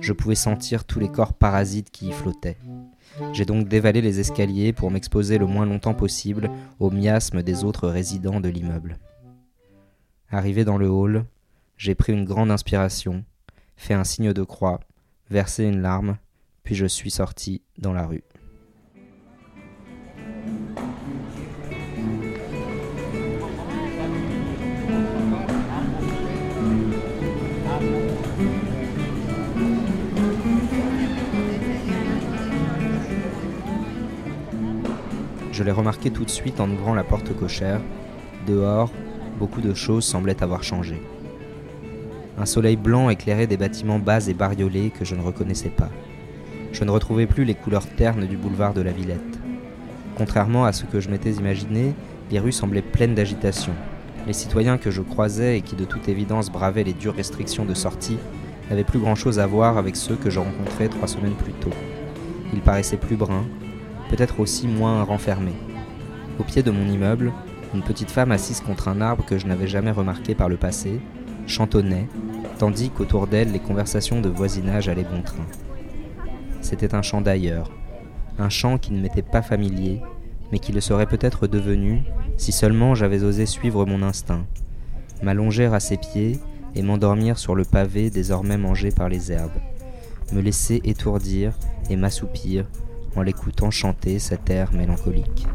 [0.00, 2.56] Je pouvais sentir tous les corps parasites qui y flottaient.
[3.32, 7.88] J'ai donc dévalé les escaliers pour m'exposer le moins longtemps possible au miasme des autres
[7.88, 8.98] résidents de l'immeuble.
[10.30, 11.24] Arrivé dans le hall,
[11.76, 13.24] j'ai pris une grande inspiration,
[13.76, 14.80] fait un signe de croix,
[15.30, 16.18] versé une larme,
[16.62, 18.24] puis je suis sorti dans la rue.
[35.54, 37.80] Je l'ai remarqué tout de suite en ouvrant la porte cochère.
[38.44, 38.90] Dehors,
[39.38, 41.00] beaucoup de choses semblaient avoir changé.
[42.36, 45.90] Un soleil blanc éclairait des bâtiments bas et bariolés que je ne reconnaissais pas.
[46.72, 49.20] Je ne retrouvais plus les couleurs ternes du boulevard de la Villette.
[50.16, 51.94] Contrairement à ce que je m'étais imaginé,
[52.32, 53.72] les rues semblaient pleines d'agitation.
[54.26, 57.74] Les citoyens que je croisais et qui de toute évidence bravaient les dures restrictions de
[57.74, 58.18] sortie
[58.68, 61.70] n'avaient plus grand-chose à voir avec ceux que je rencontrais trois semaines plus tôt.
[62.52, 63.46] Ils paraissaient plus bruns,
[64.10, 65.54] peut-être aussi moins renfermés.
[66.40, 67.32] Au pied de mon immeuble,
[67.74, 71.00] une petite femme assise contre un arbre que je n'avais jamais remarqué par le passé
[71.46, 72.08] chantonnait,
[72.58, 75.46] tandis qu'autour d'elle les conversations de voisinage allaient bon train.
[76.60, 77.70] C'était un chant d'ailleurs,
[78.38, 80.00] un chant qui ne m'était pas familier,
[80.50, 82.02] mais qui le serait peut-être devenu
[82.36, 84.44] si seulement j'avais osé suivre mon instinct,
[85.22, 86.38] m'allonger à ses pieds
[86.74, 89.60] et m'endormir sur le pavé désormais mangé par les herbes,
[90.32, 91.52] me laisser étourdir
[91.90, 92.66] et m'assoupir
[93.16, 95.46] en l'écoutant chanter cet air mélancolique.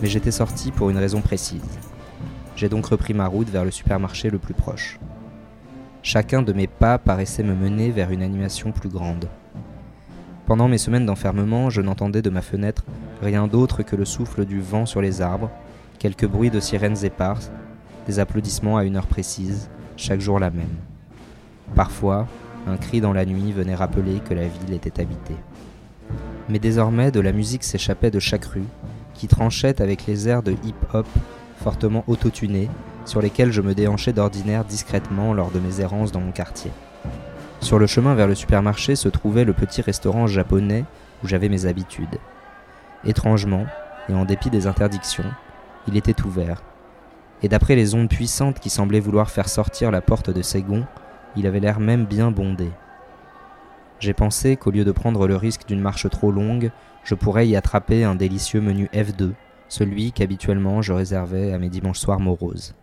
[0.00, 1.60] Mais j'étais sorti pour une raison précise.
[2.54, 5.00] J'ai donc repris ma route vers le supermarché le plus proche.
[6.02, 9.28] Chacun de mes pas paraissait me mener vers une animation plus grande.
[10.46, 12.84] Pendant mes semaines d'enfermement, je n'entendais de ma fenêtre
[13.22, 15.50] rien d'autre que le souffle du vent sur les arbres,
[15.98, 17.50] quelques bruits de sirènes éparses,
[18.06, 20.76] des applaudissements à une heure précise, chaque jour la même.
[21.74, 22.26] Parfois,
[22.66, 25.36] un cri dans la nuit venait rappeler que la ville était habitée.
[26.48, 28.66] Mais désormais, de la musique s'échappait de chaque rue,
[29.14, 31.06] qui tranchait avec les airs de hip-hop
[31.62, 32.68] fortement autotunés,
[33.04, 36.70] sur lesquels je me déhanchais d'ordinaire discrètement lors de mes errances dans mon quartier.
[37.60, 40.84] Sur le chemin vers le supermarché se trouvait le petit restaurant japonais
[41.22, 42.18] où j'avais mes habitudes.
[43.04, 43.66] Étrangement,
[44.08, 45.24] et en dépit des interdictions,
[45.88, 46.62] il était ouvert.
[47.42, 50.86] Et d'après les ondes puissantes qui semblaient vouloir faire sortir la porte de ses gonds,
[51.36, 52.70] il avait l'air même bien bondé.
[54.00, 56.70] J'ai pensé qu'au lieu de prendre le risque d'une marche trop longue,
[57.04, 59.32] je pourrais y attraper un délicieux menu F2,
[59.68, 62.74] celui qu'habituellement je réservais à mes dimanches soirs moroses.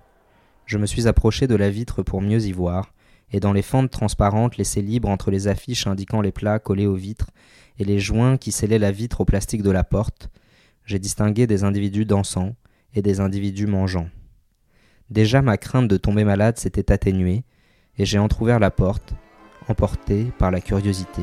[0.65, 2.93] Je me suis approché de la vitre pour mieux y voir,
[3.31, 6.95] et dans les fentes transparentes laissées libres entre les affiches indiquant les plats collés aux
[6.95, 7.31] vitres
[7.79, 10.29] et les joints qui scellaient la vitre au plastique de la porte,
[10.85, 12.55] j'ai distingué des individus dansant
[12.93, 14.09] et des individus mangeant.
[15.09, 17.43] Déjà ma crainte de tomber malade s'était atténuée,
[17.97, 19.13] et j'ai entr'ouvert la porte,
[19.67, 21.21] emporté par la curiosité.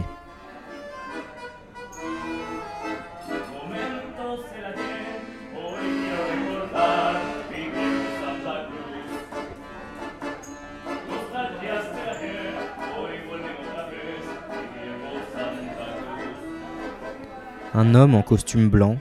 [17.75, 18.99] Un homme en costume blanc,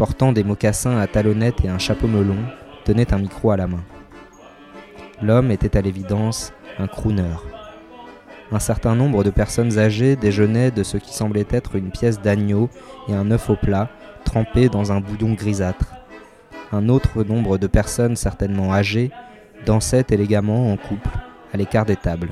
[0.00, 2.38] portant des mocassins à talonnettes et un chapeau melon,
[2.86, 3.84] tenait un micro à la main.
[5.20, 7.36] L'homme était à l'évidence un crooner.
[8.50, 12.70] Un certain nombre de personnes âgées déjeunaient de ce qui semblait être une pièce d'agneau
[13.08, 13.90] et un œuf au plat,
[14.24, 15.92] trempé dans un boudon grisâtre.
[16.72, 19.10] Un autre nombre de personnes certainement âgées
[19.66, 21.10] dansaient élégamment en couple,
[21.52, 22.30] à l'écart des tables.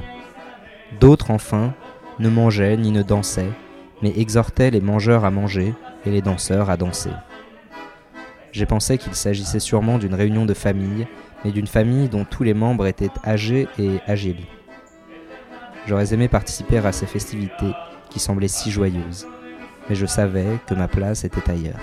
[1.00, 1.74] D'autres, enfin,
[2.18, 3.52] ne mangeaient ni ne dansaient,
[4.00, 5.74] mais exhortaient les mangeurs à manger
[6.06, 7.10] et les danseurs à danser.
[8.58, 11.06] J'ai pensé qu'il s'agissait sûrement d'une réunion de famille,
[11.44, 14.46] mais d'une famille dont tous les membres étaient âgés et agiles.
[15.86, 17.70] J'aurais aimé participer à ces festivités
[18.10, 19.28] qui semblaient si joyeuses,
[19.88, 21.78] mais je savais que ma place était ailleurs.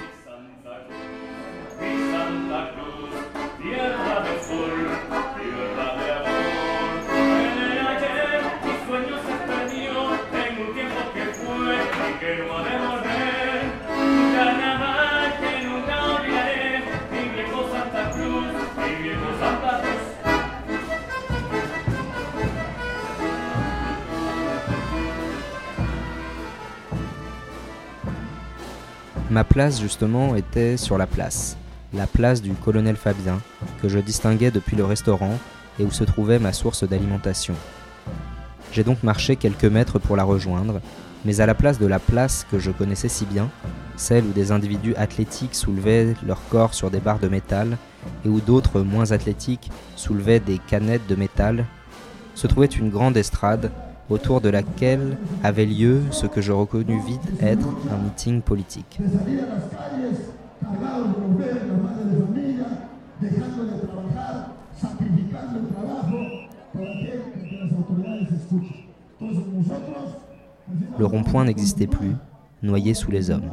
[29.36, 31.58] Ma place justement était sur la place,
[31.94, 33.42] la place du colonel Fabien,
[33.82, 35.38] que je distinguais depuis le restaurant
[35.78, 37.54] et où se trouvait ma source d'alimentation.
[38.72, 40.80] J'ai donc marché quelques mètres pour la rejoindre,
[41.26, 43.50] mais à la place de la place que je connaissais si bien,
[43.98, 47.78] celle où des individus athlétiques soulevaient leur corps sur des barres de métal
[48.24, 51.66] et où d'autres moins athlétiques soulevaient des canettes de métal,
[52.36, 53.70] se trouvait une grande estrade
[54.10, 59.00] autour de laquelle avait lieu ce que je reconnus vite être un meeting politique.
[70.98, 72.16] Le rond-point n'existait plus,
[72.64, 73.52] noyé sous les hommes.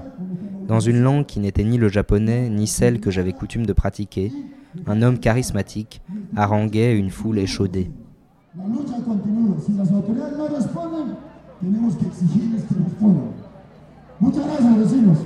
[0.68, 4.32] Dans une langue qui n'était ni le japonais ni celle que j'avais coutume de pratiquer,
[4.86, 6.00] un homme charismatique
[6.36, 7.90] haranguait une foule échaudée.
[9.60, 11.16] Si las autoridades no responden,
[11.60, 13.32] tenemos que exigirles que respondan.
[14.18, 15.18] Muchas gracias, vecinos.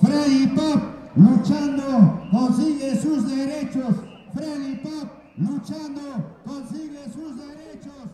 [0.00, 0.80] Freddy Pop,
[1.16, 3.96] luchando, consigue sus derechos.
[4.34, 6.00] Freddy Pop, luchando,
[6.44, 8.08] consigue sus derechos.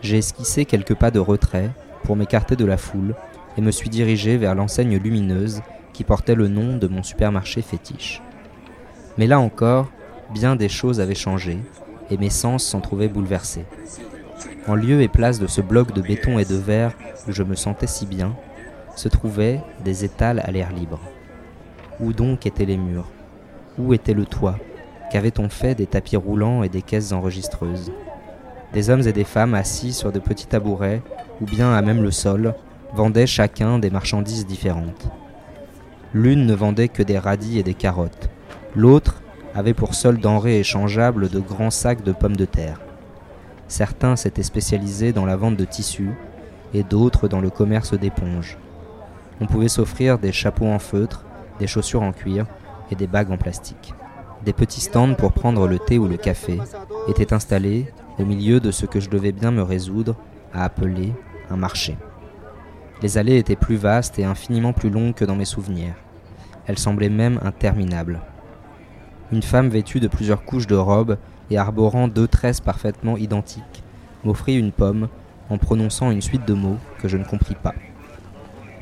[0.00, 1.70] J'ai esquissé quelques pas de retrait
[2.02, 3.14] pour m'écarter de la foule
[3.56, 5.62] et me suis dirigé vers l'enseigne lumineuse
[5.92, 8.22] qui portait le nom de mon supermarché fétiche.
[9.18, 9.88] Mais là encore,
[10.32, 11.58] bien des choses avaient changé
[12.10, 13.64] et mes sens s'en trouvaient bouleversés.
[14.66, 16.92] En lieu et place de ce bloc de béton et de verre
[17.28, 18.34] où je me sentais si bien,
[18.96, 21.00] se trouvaient des étals à l'air libre.
[22.00, 23.08] Où donc étaient les murs?
[23.78, 24.58] Où était le toit?
[25.10, 27.92] Qu'avait-on fait des tapis roulants et des caisses enregistreuses?
[28.72, 31.02] Des hommes et des femmes assis sur de petits tabourets
[31.40, 32.54] ou bien à même le sol
[32.94, 35.08] vendaient chacun des marchandises différentes.
[36.14, 38.30] L'une ne vendait que des radis et des carottes.
[38.74, 39.22] L'autre
[39.54, 42.80] avait pour seule denrée échangeable de grands sacs de pommes de terre.
[43.68, 46.12] Certains s'étaient spécialisés dans la vente de tissus
[46.72, 48.56] et d'autres dans le commerce d'éponges.
[49.40, 51.24] On pouvait s'offrir des chapeaux en feutre,
[51.58, 52.46] des chaussures en cuir
[52.90, 53.94] et des bagues en plastique.
[54.44, 56.58] Des petits stands pour prendre le thé ou le café
[57.08, 60.16] étaient installés au milieu de ce que je devais bien me résoudre
[60.54, 61.12] à appeler
[61.50, 61.96] un marché.
[63.02, 65.94] Les allées étaient plus vastes et infiniment plus longues que dans mes souvenirs.
[66.66, 68.20] Elles semblaient même interminables.
[69.32, 71.16] Une femme vêtue de plusieurs couches de robe
[71.50, 73.82] et arborant deux tresses parfaitement identiques
[74.24, 75.08] m'offrit une pomme
[75.48, 77.74] en prononçant une suite de mots que je ne compris pas.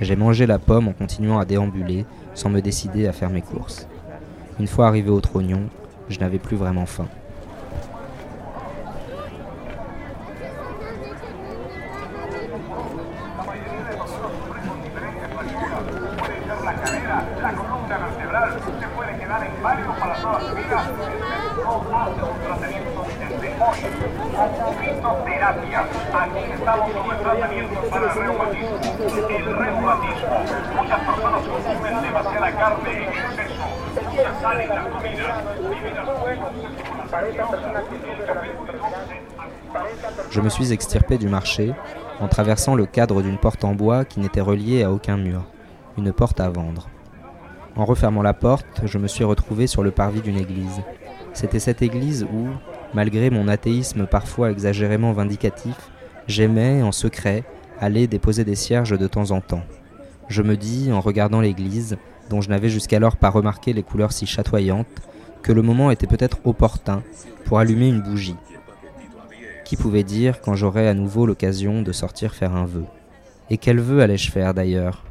[0.01, 3.87] J'ai mangé la pomme en continuant à déambuler sans me décider à faire mes courses.
[4.59, 5.69] Une fois arrivé au trognon,
[6.09, 7.07] je n'avais plus vraiment faim.
[40.31, 41.73] Je me suis extirpé du marché
[42.21, 45.45] en traversant le cadre d'une porte en bois qui n'était reliée à aucun mur,
[45.99, 46.89] une porte à vendre.
[47.75, 50.83] En refermant la porte, je me suis retrouvé sur le parvis d'une église.
[51.33, 52.47] C'était cette église où,
[52.95, 55.75] malgré mon athéisme parfois exagérément vindicatif,
[56.29, 57.43] j'aimais, en secret,
[57.81, 59.65] aller déposer des cierges de temps en temps.
[60.29, 61.97] Je me dis, en regardant l'église,
[62.29, 64.87] dont je n'avais jusqu'alors pas remarqué les couleurs si chatoyantes,
[65.43, 67.03] que le moment était peut-être opportun
[67.47, 68.37] pour allumer une bougie.
[69.71, 72.87] Qui pouvait dire quand j'aurais à nouveau l'occasion de sortir faire un vœu
[73.51, 75.05] Et quel vœu allais-je faire d'ailleurs?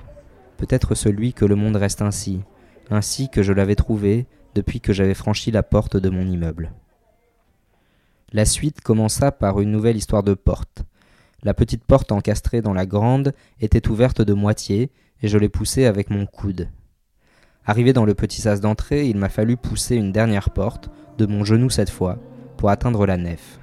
[0.57, 2.41] Peut-être celui que le monde reste ainsi,
[2.89, 6.73] ainsi que je l'avais trouvé depuis que j'avais franchi la porte de mon immeuble.
[8.33, 10.83] La suite commença par une nouvelle histoire de porte.
[11.41, 14.91] La petite porte encastrée dans la grande était ouverte de moitié,
[15.21, 16.67] et je l'ai poussée avec mon coude.
[17.65, 21.45] Arrivé dans le petit sas d'entrée, il m'a fallu pousser une dernière porte, de mon
[21.45, 22.19] genou cette fois,
[22.57, 23.61] pour atteindre la nef.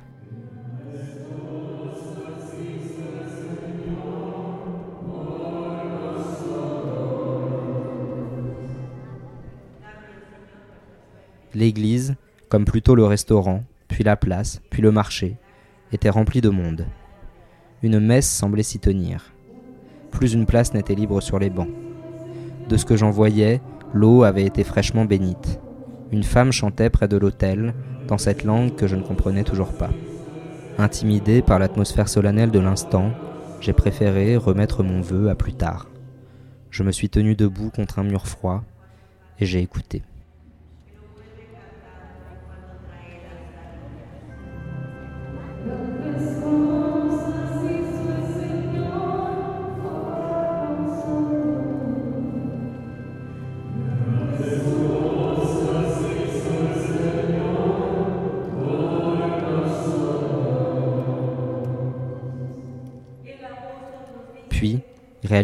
[11.56, 12.16] L'église,
[12.50, 15.38] comme plutôt le restaurant, puis la place, puis le marché,
[15.90, 16.84] était remplie de monde.
[17.82, 19.32] Une messe semblait s'y tenir.
[20.10, 21.70] Plus une place n'était libre sur les bancs.
[22.68, 23.62] De ce que j'en voyais,
[23.94, 25.58] l'eau avait été fraîchement bénite.
[26.12, 27.72] Une femme chantait près de l'autel,
[28.06, 29.90] dans cette langue que je ne comprenais toujours pas.
[30.76, 33.12] Intimidé par l'atmosphère solennelle de l'instant,
[33.62, 35.88] j'ai préféré remettre mon vœu à plus tard.
[36.68, 38.62] Je me suis tenu debout contre un mur froid
[39.40, 40.02] et j'ai écouté.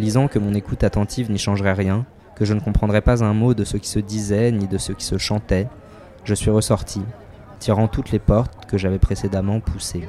[0.02, 3.54] Réalisant que mon écoute attentive n'y changerait rien, que je ne comprendrais pas un mot
[3.54, 5.68] de ce qui se disait ni de ce qui se chantait,
[6.24, 7.02] je suis ressorti,
[7.60, 10.08] tirant toutes les portes que j'avais précédemment poussées.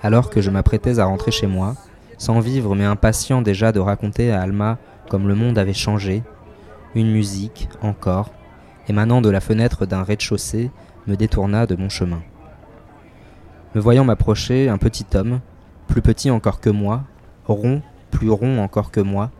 [0.00, 1.74] Alors que je m'apprêtais à rentrer chez moi,
[2.18, 6.22] sans vivre mais impatient déjà de raconter à Alma comme le monde avait changé,
[6.94, 8.30] une musique, encore,
[8.86, 10.70] émanant de la fenêtre d'un rez-de-chaussée,
[11.08, 12.22] me détourna de mon chemin.
[13.74, 15.40] Me voyant m'approcher, un petit homme,
[15.88, 17.02] plus petit encore que moi,
[17.48, 19.30] rond, plus rond encore que moi,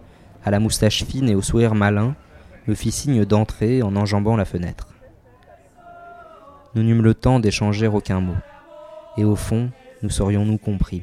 [0.44, 2.14] à la moustache fine et au sourire malin,
[2.66, 4.88] me fit signe d'entrer en enjambant la fenêtre.
[6.74, 8.36] Nous n'eûmes le temps d'échanger aucun mot,
[9.16, 9.70] et au fond,
[10.02, 11.02] nous serions-nous compris.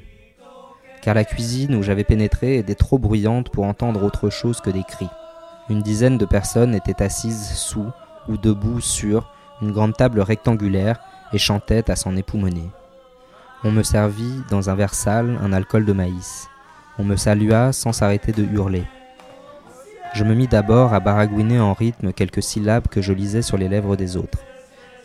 [1.01, 4.83] Car la cuisine où j'avais pénétré était trop bruyante pour entendre autre chose que des
[4.83, 5.09] cris.
[5.69, 7.91] Une dizaine de personnes étaient assises sous
[8.27, 10.99] ou debout sur une grande table rectangulaire
[11.33, 12.69] et chantaient à s'en époumoner.
[13.63, 16.47] On me servit dans un verre sale un alcool de maïs.
[16.99, 18.83] On me salua sans s'arrêter de hurler.
[20.13, 23.69] Je me mis d'abord à baragouiner en rythme quelques syllabes que je lisais sur les
[23.69, 24.39] lèvres des autres.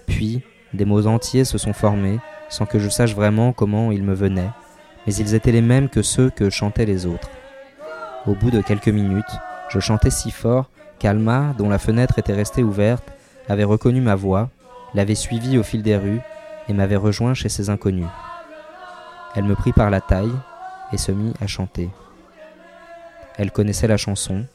[0.06, 2.18] Puis, des mots entiers se sont formés,
[2.48, 4.50] sans que je sache vraiment comment ils me venaient,
[5.06, 7.28] mais ils étaient les mêmes que ceux que chantaient les autres.
[8.26, 9.24] Au bout de quelques minutes,
[9.68, 13.04] je chantais si fort qu'Alma, dont la fenêtre était restée ouverte,
[13.48, 14.48] avait reconnu ma voix,
[14.94, 16.20] l'avait suivie au fil des rues
[16.68, 18.06] et m'avait rejoint chez ses inconnus.
[19.34, 20.32] Elle me prit par la taille
[20.92, 21.90] et se mit à chanter.
[23.36, 24.46] Elle connaissait la chanson,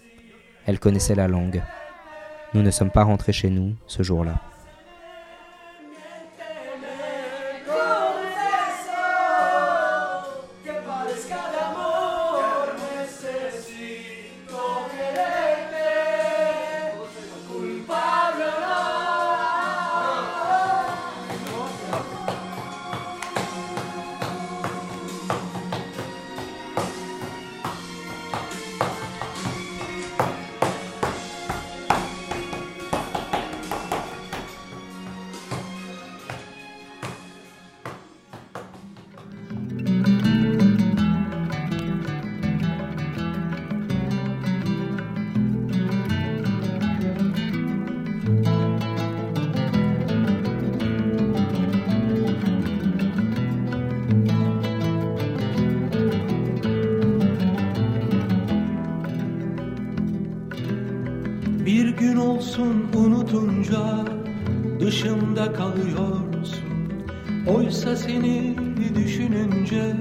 [0.66, 1.64] elle connaissait la langue.
[2.54, 4.42] Nous ne sommes pas rentrés chez nous ce jour-là.
[65.54, 66.60] Kalıyorsun.
[67.48, 68.56] Oysa seni
[68.96, 69.94] düşününce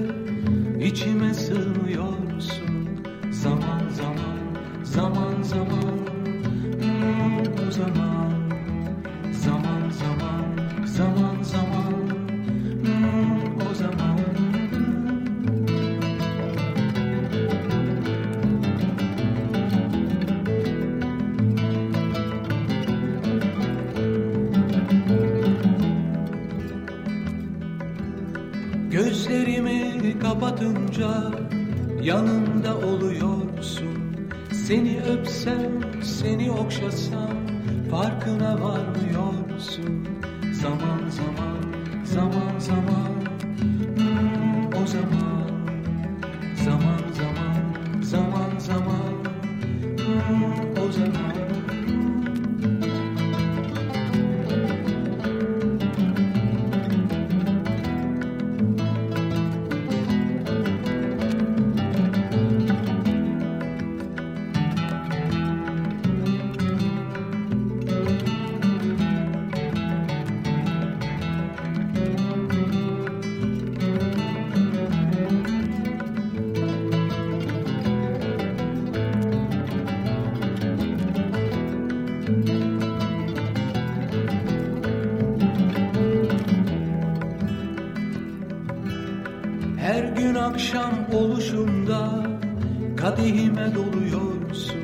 [93.17, 94.81] kadehime doluyorsun.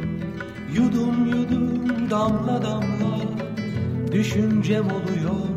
[0.75, 3.19] Yudum yudum damla damla
[4.11, 5.52] düşüncem oluyorsun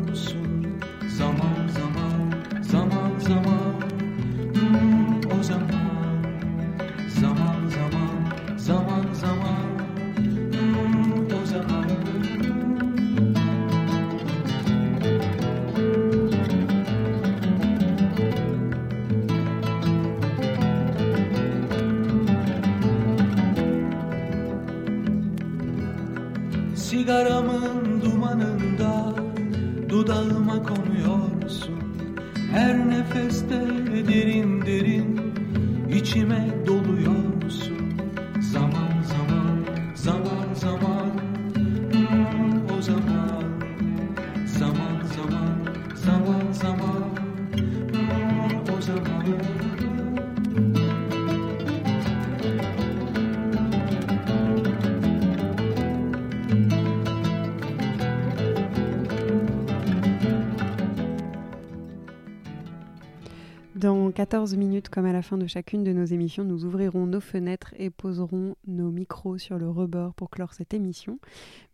[64.29, 67.73] 14 minutes, comme à la fin de chacune de nos émissions, nous ouvrirons nos fenêtres
[67.77, 71.17] et poserons nos micros sur le rebord pour clore cette émission.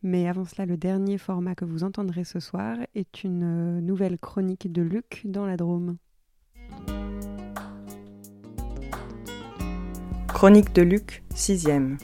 [0.04, 4.20] Mais avant cela, le dernier format que vous entendrez ce soir est une euh, nouvelle
[4.20, 5.98] chronique de Luc dans la Drôme.
[10.28, 11.98] Chronique de Luc, 6e.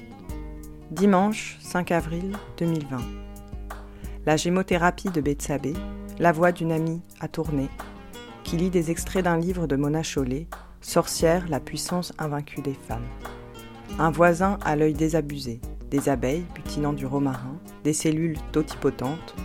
[0.89, 2.97] Dimanche 5 avril 2020.
[4.25, 5.73] La gémothérapie de Betsabé,
[6.17, 7.69] la voix d'une amie a tourné,
[8.49, 10.47] qui lit des extraits d'un livre de Mona Chollet,
[10.81, 13.05] Sorcière, la puissance invaincue des femmes.
[13.99, 19.35] Un voisin à l'œil désabusé, des abeilles butinant du romarin, des cellules totipotentes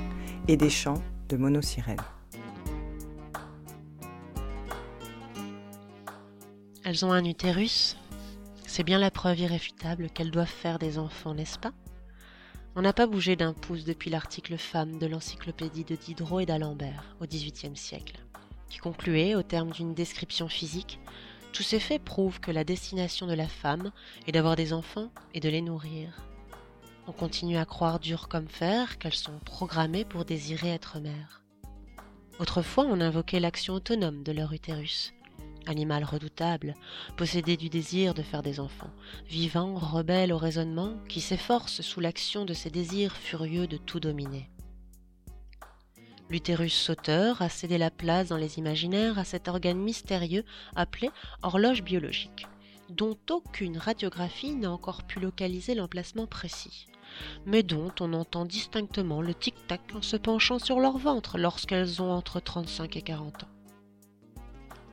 [0.49, 1.99] et des chants de monosirènes.
[6.83, 7.99] Elles ont un utérus.
[8.67, 11.73] C'est bien la preuve irréfutable qu'elles doivent faire des enfants, n'est-ce pas?
[12.75, 17.17] On n'a pas bougé d'un pouce depuis l'article femme de l'encyclopédie de Diderot et d'Alembert
[17.21, 18.24] au XVIIIe siècle
[18.75, 20.99] qui concluait, au terme d'une description physique,
[21.53, 23.93] tous ces faits prouvent que la destination de la femme
[24.27, 26.27] est d'avoir des enfants et de les nourrir.
[27.07, 31.45] On continue à croire dur comme fer qu'elles sont programmées pour désirer être mères.
[32.41, 35.15] Autrefois, on invoquait l'action autonome de leur utérus,
[35.67, 36.75] animal redoutable,
[37.17, 38.91] possédé du désir de faire des enfants,
[39.29, 44.51] vivant, rebelle au raisonnement, qui s'efforce sous l'action de ses désirs furieux de tout dominer.
[46.31, 50.45] L'utérus sauteur a cédé la place dans les imaginaires à cet organe mystérieux
[50.75, 51.11] appelé
[51.43, 52.47] horloge biologique,
[52.89, 56.87] dont aucune radiographie n'a encore pu localiser l'emplacement précis,
[57.45, 62.11] mais dont on entend distinctement le tic-tac en se penchant sur leur ventre lorsqu'elles ont
[62.11, 63.49] entre 35 et 40 ans.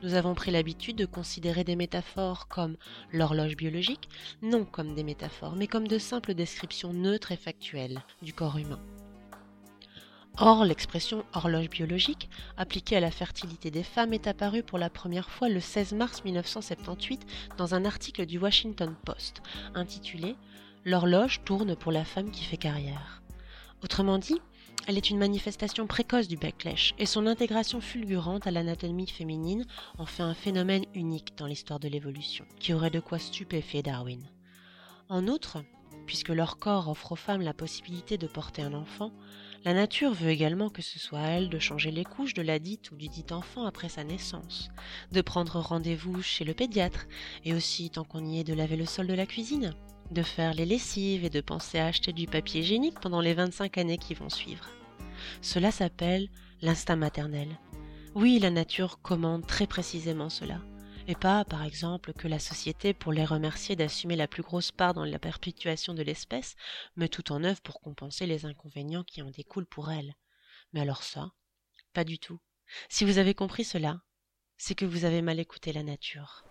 [0.03, 2.75] Nous avons pris l'habitude de considérer des métaphores comme
[3.13, 4.09] l'horloge biologique,
[4.41, 8.79] non comme des métaphores, mais comme de simples descriptions neutres et factuelles du corps humain.
[10.37, 15.29] Or, l'expression horloge biologique, appliquée à la fertilité des femmes, est apparue pour la première
[15.29, 17.25] fois le 16 mars 1978
[17.57, 19.41] dans un article du Washington Post
[19.75, 20.35] intitulé
[20.83, 23.21] L'horloge tourne pour la femme qui fait carrière.
[23.83, 24.39] Autrement dit,
[24.87, 29.67] elle est une manifestation précoce du backlash et son intégration fulgurante à l'anatomie féminine
[29.99, 34.23] en fait un phénomène unique dans l'histoire de l'évolution, qui aurait de quoi stupéfier Darwin.
[35.07, 35.63] En outre,
[36.11, 39.13] puisque leur corps offre aux femmes la possibilité de porter un enfant,
[39.63, 42.59] la nature veut également que ce soit à elle de changer les couches de la
[42.59, 44.71] dite ou du dit enfant après sa naissance,
[45.13, 47.07] de prendre rendez-vous chez le pédiatre,
[47.45, 49.73] et aussi, tant qu'on y est, de laver le sol de la cuisine,
[50.11, 53.77] de faire les lessives et de penser à acheter du papier hygiénique pendant les 25
[53.77, 54.67] années qui vont suivre.
[55.41, 56.27] Cela s'appelle
[56.61, 57.47] l'instinct maternel.
[58.15, 60.59] Oui, la nature commande très précisément cela
[61.15, 65.05] pas, par exemple, que la société, pour les remercier d'assumer la plus grosse part dans
[65.05, 66.55] la perpétuation de l'espèce,
[66.95, 70.15] met tout en œuvre pour compenser les inconvénients qui en découlent pour elle.
[70.73, 71.31] Mais alors ça,
[71.93, 72.39] pas du tout.
[72.89, 74.01] Si vous avez compris cela,
[74.57, 76.43] c'est que vous avez mal écouté la nature.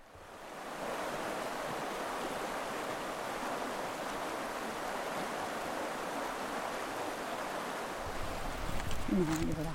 [9.10, 9.72] voilà.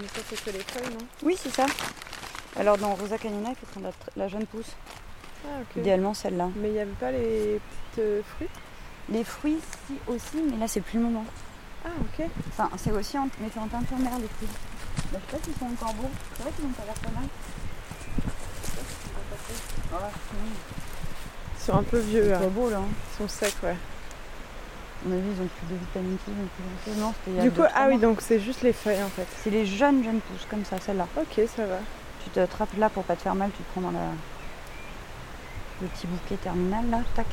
[0.00, 1.06] Mais ça, c'est que les feuilles, non?
[1.22, 1.66] Oui, c'est ça.
[2.58, 4.72] Alors dans Rosa Canina, il faut prendre la, jeune pousse.
[5.46, 5.60] Ah.
[5.76, 6.48] Idéalement celle-là.
[6.56, 7.60] Mais il n'y avait pas les
[7.92, 8.48] petits euh, fruits?
[9.08, 11.24] Les fruits, si aussi, mais là c'est plus le moment.
[11.84, 12.26] Ah, ok.
[12.48, 14.48] Enfin, c'est aussi en, mais en teinture mère les fruits.
[14.96, 16.10] Je sais pas s'ils sont encore beaux.
[16.36, 17.28] C'est vrai qu'ils ont pas l'air pas mal.
[21.56, 22.40] Ils sont un peu vieux Ils là.
[22.40, 22.78] sont beaux là.
[22.78, 22.88] hein.
[23.14, 23.70] Ils sont secs, ouais.
[23.70, 26.48] À mon avis, ils ont plus de vitamine C, donc
[26.84, 26.92] plus.
[27.00, 29.26] Non, a Du coup, ah oui, donc c'est juste les feuilles en fait.
[29.42, 31.06] C'est les jeunes jeunes pousses comme ça, celle-là.
[31.16, 31.78] Ok, ça va.
[32.24, 34.10] Tu te trappes là pour pas te faire mal, tu te prends dans la...
[35.80, 37.26] le petit bouquet terminal là, tac.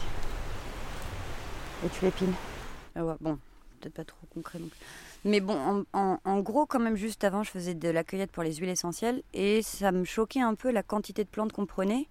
[1.85, 2.33] Et tu les piles.
[2.95, 3.38] Ah bon,
[3.79, 4.71] peut-être pas trop concret donc.
[5.25, 8.55] Mais bon, en, gros, quand même, juste avant, je faisais de la cueillette pour les
[8.55, 12.07] huiles essentielles et ça me choquait un peu la quantité de plantes qu'on prenait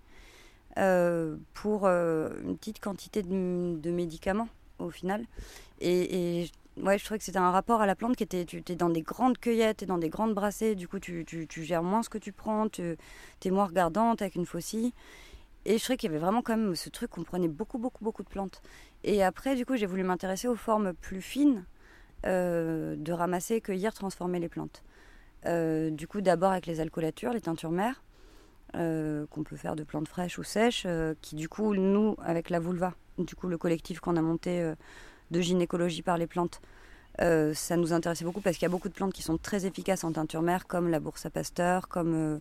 [0.77, 4.49] euh, pour euh, une petite quantité de, de médicaments
[4.79, 5.25] au final.
[5.81, 6.51] Et, et
[6.83, 8.91] ouais, je trouvais que c'était un rapport à la plante qui était, tu es dans
[8.91, 12.03] des grandes cueillettes, t'es dans des grandes brassées, du coup tu, tu, tu gères moins
[12.03, 12.97] ce que tu prends, tu
[13.45, 14.93] es moins regardante avec une faucille.
[15.67, 18.05] Et je trouvais qu'il y avait vraiment quand même ce truc qu'on prenait beaucoup, beaucoup,
[18.05, 18.63] beaucoup de plantes.
[19.03, 21.65] Et après, du coup, j'ai voulu m'intéresser aux formes plus fines
[22.25, 24.85] euh, de ramasser, cueillir, transformer les plantes.
[25.45, 28.05] Euh, du coup, d'abord avec les alcoolatures, les teintures mères,
[28.77, 30.87] euh, qu'on peut faire de plantes fraîches ou sèches,
[31.21, 34.73] qui du coup, nous, avec la vulva, du coup, le collectif qu'on a monté
[35.31, 36.61] de gynécologie par les plantes,
[37.21, 39.65] euh, ça nous intéressait beaucoup parce qu'il y a beaucoup de plantes qui sont très
[39.67, 42.39] efficaces en teinture mère, comme la bourse à pasteur, comme euh,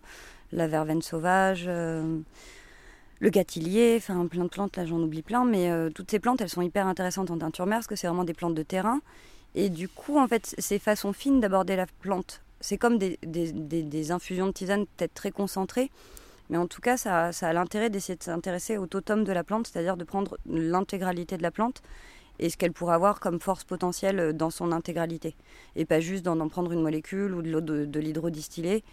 [0.51, 2.19] la verveine sauvage, euh,
[3.19, 6.49] le gâtillier, enfin plein de plantes, là j'en oublie plein, mais toutes ces plantes elles
[6.49, 8.99] sont hyper intéressantes en teinture mère parce que c'est vraiment des plantes de terrain.
[9.55, 13.53] Et du coup, en fait, ces façons fines d'aborder la plante, c'est comme des, des-
[13.53, 15.91] des- des infusions de tisane peut-être très concentrées.
[16.49, 19.43] Mais en tout cas, ça, ça a l'intérêt d'essayer de s'intéresser au totem de la
[19.45, 21.81] plante, c'est-à-dire de prendre l'intégralité de la plante
[22.39, 25.36] et ce qu'elle pourrait avoir comme force potentielle euh, dans son intégralité.
[25.75, 28.83] Et pas juste d'en prendre une molécule ou de l'eau de, de l'hydrodistillé.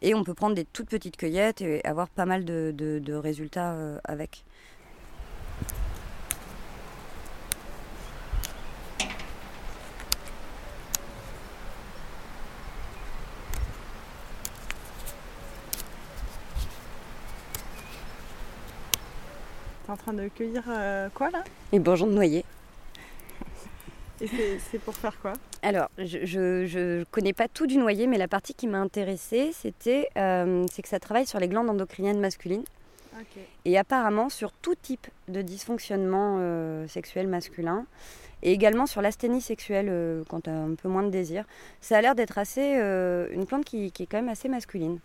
[0.00, 3.14] Et on peut prendre des toutes petites cueillettes et avoir pas mal de, de- de
[3.14, 4.44] résultats euh, avec.
[19.84, 21.42] T'es en train de cueillir euh, quoi là?
[21.72, 22.44] Les bourgeons de noyer.
[24.20, 25.32] Et c'est- pour faire quoi?
[25.62, 30.08] Alors, je, je connais pas tout du noyer, mais la partie qui m'a intéressée, c'était,
[30.16, 32.64] euh, c'est que ça travaille sur les glandes endocriniennes masculines.
[33.64, 37.84] Et apparemment sur tout type de dysfonctionnement euh, sexuel masculin.
[38.42, 41.44] Et également sur l'asthénie sexuelle euh, quand tu as un peu moins de désir.
[41.80, 45.00] Ça a l'air d'être assez euh, une plante qui, qui est quand même assez masculine.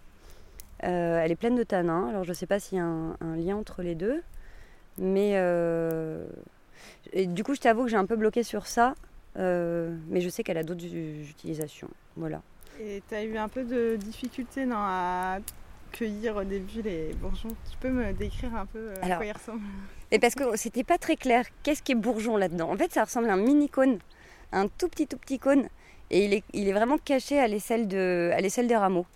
[0.80, 2.08] Elle est pleine de tanins.
[2.10, 4.22] Alors je ne sais pas s'il y a un, un lien entre les deux.
[5.00, 5.34] Mais
[7.12, 8.96] et du coup je t'avoue que j'ai un peu bloqué sur ça.
[9.38, 11.90] euh, mais je sais qu'elle a d'autres utilisations.
[12.16, 12.42] Voilà.
[12.80, 15.40] Et t'as eu un peu de difficulté non, à
[15.92, 17.50] cueillir au début les bourgeons?
[17.72, 19.62] Tu peux me décrire un peu euh, à quoi ils ressemblent?
[20.12, 22.72] Et parce que c'était pas très clair, qu'est-ce qui est bourgeon là-dedans?
[22.72, 24.00] En fait, ça ressemble à un mini cône,
[24.52, 25.68] un tout petit, tout petit cône,
[26.12, 29.08] et il est, il est vraiment caché à l'aisselle de, à l'aisselle des rameaux.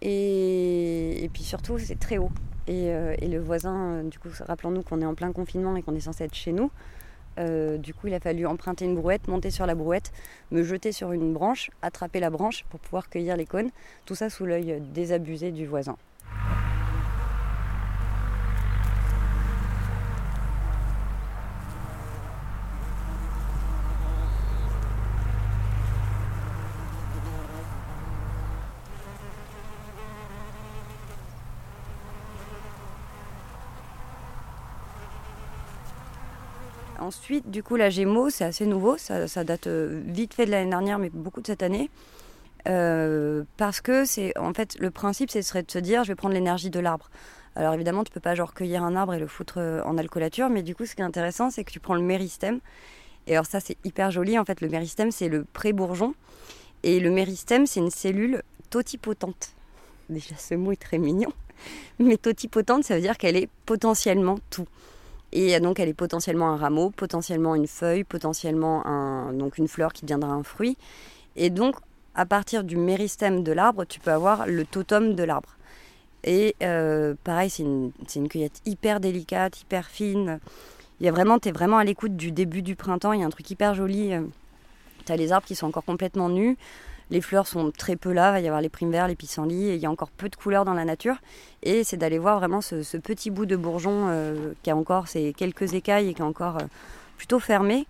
[0.00, 2.30] Et, et puis surtout, c'est très haut.
[2.68, 5.82] Et, euh, et le voisin, euh, du coup, rappelons-nous qu'on est en plein confinement et
[5.82, 6.70] qu'on est censé être chez nous.
[7.38, 10.12] euh, du coup, il a fallu emprunter une brouette, monter sur la brouette,
[10.50, 13.70] me jeter sur une branche, attraper la branche pour pouvoir cueillir les cônes.
[14.04, 15.96] Tout ça sous l'œil désabusé du voisin.
[37.12, 38.96] Ensuite, du coup, la Gémeaux, c'est assez nouveau.
[38.96, 41.90] Ça, date euh, vite fait de l'année dernière, mais beaucoup de cette année.
[42.66, 46.14] Euh, parce que c'est en fait le principe, ce serait de se dire, je vais
[46.14, 47.10] prendre l'énergie de l'arbre.
[47.54, 50.48] Alors évidemment, tu peux pas genre cueillir un arbre et le foutre euh, en alcoolature,
[50.48, 52.60] mais du coup, ce qui est intéressant, c'est que tu prends le méristème.
[53.26, 54.38] Et alors ça, c'est hyper joli.
[54.38, 56.14] En fait, le méristème, c'est le pré-bourgeon.
[56.82, 59.52] Et le méristème, c'est une cellule totipotente.
[60.08, 61.32] Déjà, ce mot est très mignon.
[61.98, 64.66] Mais totipotente, ça veut dire qu'elle est potentiellement tout.
[65.32, 69.92] Et donc, elle est potentiellement un rameau, potentiellement une feuille, potentiellement un, donc une fleur
[69.92, 70.76] qui deviendra un fruit.
[71.36, 71.76] Et donc,
[72.14, 75.56] à partir du méristème de l'arbre, tu peux avoir le totem de l'arbre.
[76.24, 80.38] Et euh, pareil, c'est une, une cueillette hyper délicate, hyper fine.
[81.00, 83.12] Il y a vraiment, tu es vraiment à l'écoute du début du printemps.
[83.12, 84.12] Il y a un truc hyper joli.
[85.06, 86.56] Tu as les arbres qui sont encore complètement nus.
[87.12, 88.30] Les fleurs sont très peu là.
[88.30, 89.66] Il va y avoir les primes verts, les pissenlits.
[89.66, 91.16] Et il y a encore peu de couleurs dans la nature.
[91.62, 95.34] Et c'est d'aller voir vraiment ce, petit bout de bourgeon euh, qui a encore ces
[95.34, 96.66] quelques écailles et qui est encore euh,
[97.18, 97.86] plutôt fermé.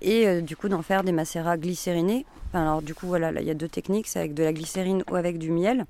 [0.00, 2.24] Et euh, du coup, d'en faire des macérats glycérinés.
[2.54, 5.04] Alors, du coup, voilà, là, il y a deux techniques c'est avec de la glycérine
[5.10, 5.84] ou avec du miel.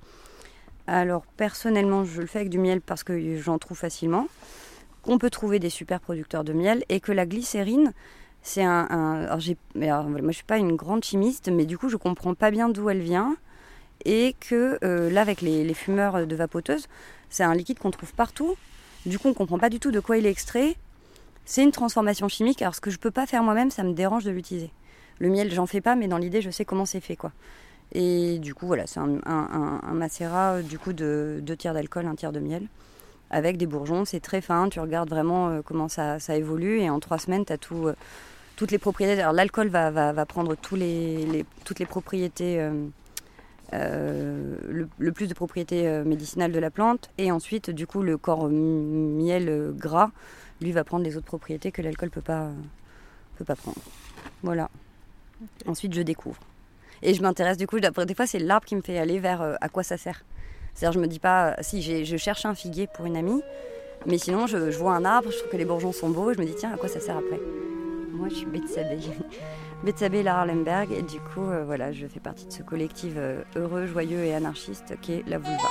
[0.88, 4.26] Alors, personnellement, je le fais avec du miel parce que j'en trouve facilement.
[5.02, 7.92] Qu'on peut trouver des super producteurs de miel et que la glycérine,
[8.42, 8.86] c'est un.
[8.90, 9.38] un- alors,
[9.80, 12.68] alors, moi, je suis pas une grande chimiste, mais du coup, je comprends pas bien
[12.68, 13.36] d'où elle vient.
[14.04, 16.88] Et que euh, là, avec les, fumeurs de vapoteuses,
[17.30, 18.56] c'est un liquide qu'on trouve partout.
[19.06, 20.76] Du coup, on comprend pas du tout de quoi il est extrait.
[21.44, 22.62] C'est une transformation chimique.
[22.62, 24.70] Alors, ce que je peux pas faire moi-même, ça me dérange de l'utiliser.
[25.20, 27.32] Le miel, j'en fais pas, mais dans l'idée, je sais comment c'est fait, quoi.
[27.92, 32.06] Et du coup, voilà, c'est un, un, macérat euh, du coup de deux tiers d'alcool,
[32.06, 32.66] un tiers de miel,
[33.30, 34.04] avec des bourgeons.
[34.04, 34.68] C'est très fin.
[34.68, 37.88] Tu regardes vraiment euh, comment ça, ça évolue, et en trois semaines, tu as tout,
[38.62, 39.20] toutes les propriétés.
[39.20, 42.60] Alors, l'alcool va, va, va prendre tous les, les- toutes les propriétés.
[42.60, 42.86] euh,
[43.74, 47.10] euh, le, le plus de propriétés euh, médicinales de la plante.
[47.18, 50.10] Et ensuite du coup le corps miel euh, gras
[50.60, 52.50] lui va prendre les autres propriétés que l'alcool peut pas
[53.38, 53.78] peut pas prendre.
[54.42, 54.68] Voilà.
[55.66, 56.38] Ensuite je découvre.
[57.02, 59.54] Et je m'intéresse du coup des fois c'est l'arbre qui me fait aller vers euh,
[59.60, 60.22] à quoi ça sert.
[60.74, 63.42] C'est à dire je me dis pas si je cherche un figuier pour une amie
[64.06, 66.34] mais sinon je, je vois un arbre je trouve que les bourgeons sont beaux et
[66.34, 67.40] je me dis tiens à quoi ça sert après?
[68.22, 69.00] Moi je suis Betsabé.
[69.82, 73.86] Betsabé Larlemberg et du coup euh, voilà je fais partie de ce collectif euh, heureux
[73.86, 75.68] joyeux et anarchiste qui est la vulva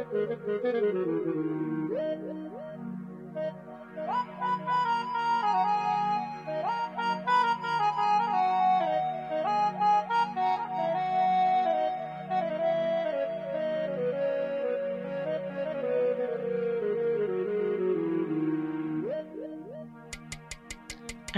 [0.00, 0.04] À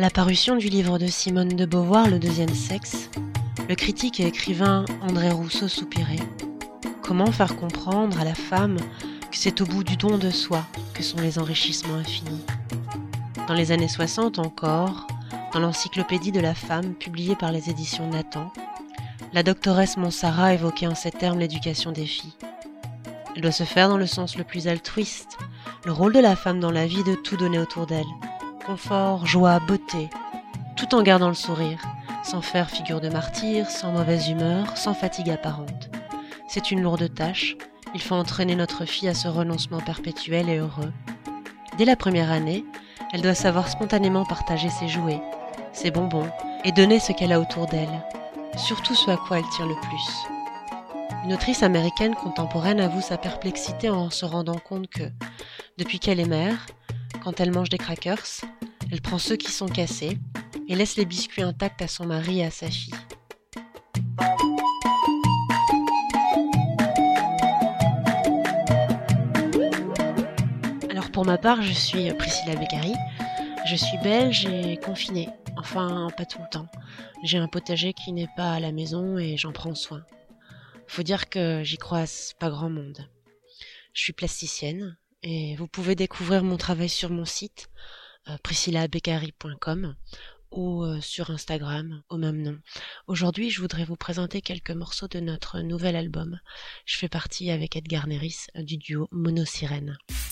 [0.01, 3.11] la parution du livre de Simone de Beauvoir, Le deuxième sexe,
[3.69, 6.19] le critique et écrivain André Rousseau soupirait
[7.03, 8.77] Comment faire comprendre à la femme
[9.31, 12.45] que c'est au bout du don de soi que sont les enrichissements infinis?
[13.49, 15.09] Dans les années 60 encore,
[15.53, 18.53] dans l'encyclopédie de la femme publiée par les éditions Nathan,
[19.33, 22.37] la doctoresse Monsara évoquait en ces termes l'éducation des filles.
[23.35, 25.39] Elle doit se faire dans le sens le plus altruiste,
[25.85, 28.07] le rôle de la femme dans la vie de tout donner autour d'elle.
[28.65, 30.09] Confort, joie, beauté,
[30.77, 31.83] tout en gardant le sourire,
[32.23, 35.82] sans faire figure de martyr, sans mauvaise humeur, sans fatigue apparente.
[36.55, 37.57] C'est une lourde tâche,
[37.95, 40.93] il faut entraîner notre fille à ce renoncement perpétuel et heureux.
[41.79, 42.67] Dès la première année,
[43.15, 45.23] elle doit savoir spontanément partager ses jouets,
[45.73, 46.31] ses bonbons,
[46.63, 48.05] et donner ce qu'elle a autour d'elle,
[48.59, 51.25] surtout ce à quoi elle tient le plus.
[51.25, 55.05] Une autrice américaine contemporaine avoue sa perplexité en se rendant compte que,
[55.79, 56.67] depuis qu'elle est mère,
[57.25, 58.43] quand elle mange des crackers,
[58.91, 60.19] elle prend ceux qui sont cassés
[60.69, 62.93] et laisse les biscuits intacts à son mari et à sa fille.
[71.13, 72.95] Pour ma part, je suis Priscilla Beccari.
[73.67, 75.29] Je suis belge et confinée.
[75.57, 76.69] Enfin, pas tout le temps.
[77.23, 80.05] J'ai un potager qui n'est pas à la maison et j'en prends soin.
[80.87, 83.07] Faut dire que j'y croise pas grand monde.
[83.93, 87.69] Je suis plasticienne et vous pouvez découvrir mon travail sur mon site
[88.29, 89.95] euh, priscillabeccari.com
[90.51, 92.59] ou euh, sur Instagram au même nom.
[93.07, 96.41] Aujourd'hui, je voudrais vous présenter quelques morceaux de notre nouvel album.
[96.87, 99.99] Je fais partie avec Edgar Neris du duo Monosirène.
[100.09, 100.32] Ces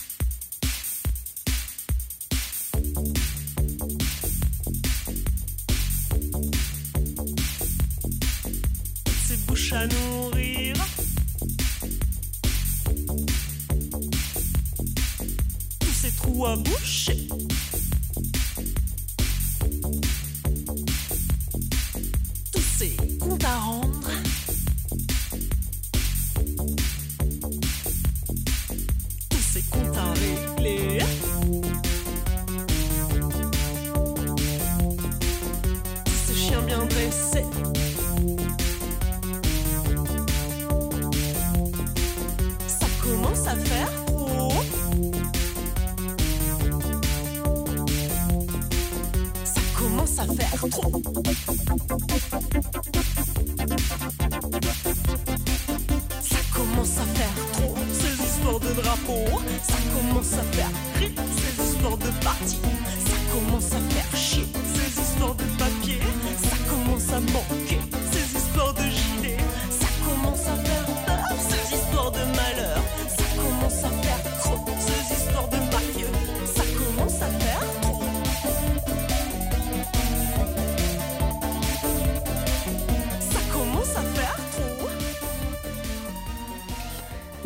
[16.45, 17.17] à boucher.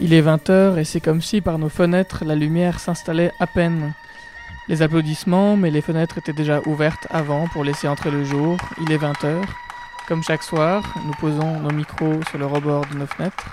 [0.06, 3.93] Il est 20h et c'est comme si par nos fenêtres la lumière s'installait à peine.
[4.68, 8.56] Les applaudissements, mais les fenêtres étaient déjà ouvertes avant pour laisser entrer le jour.
[8.84, 9.41] Il est 20h.
[10.08, 13.47] Comme chaque soir, nous posons nos micros sur le rebord de nos fenêtres.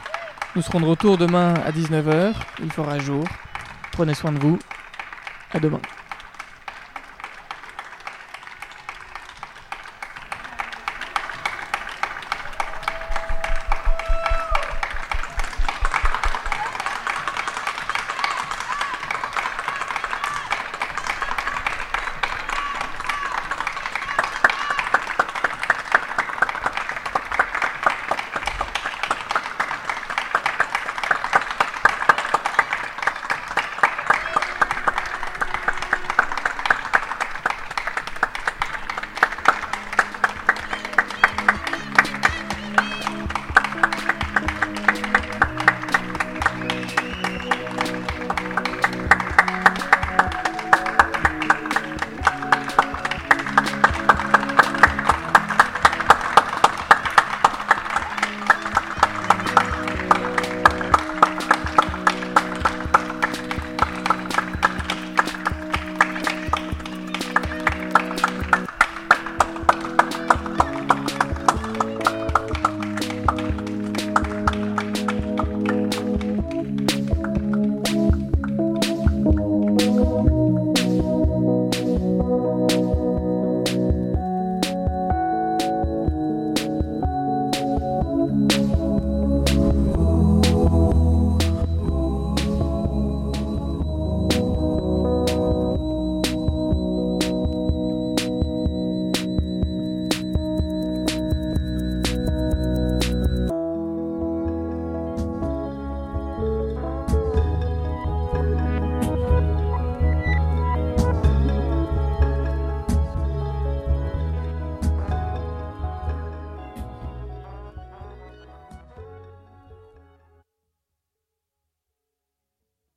[0.54, 2.34] Nous serons de retour demain à 19h.
[2.62, 3.24] Il fera jour.
[3.92, 4.58] Prenez soin de vous.
[5.52, 5.80] À demain.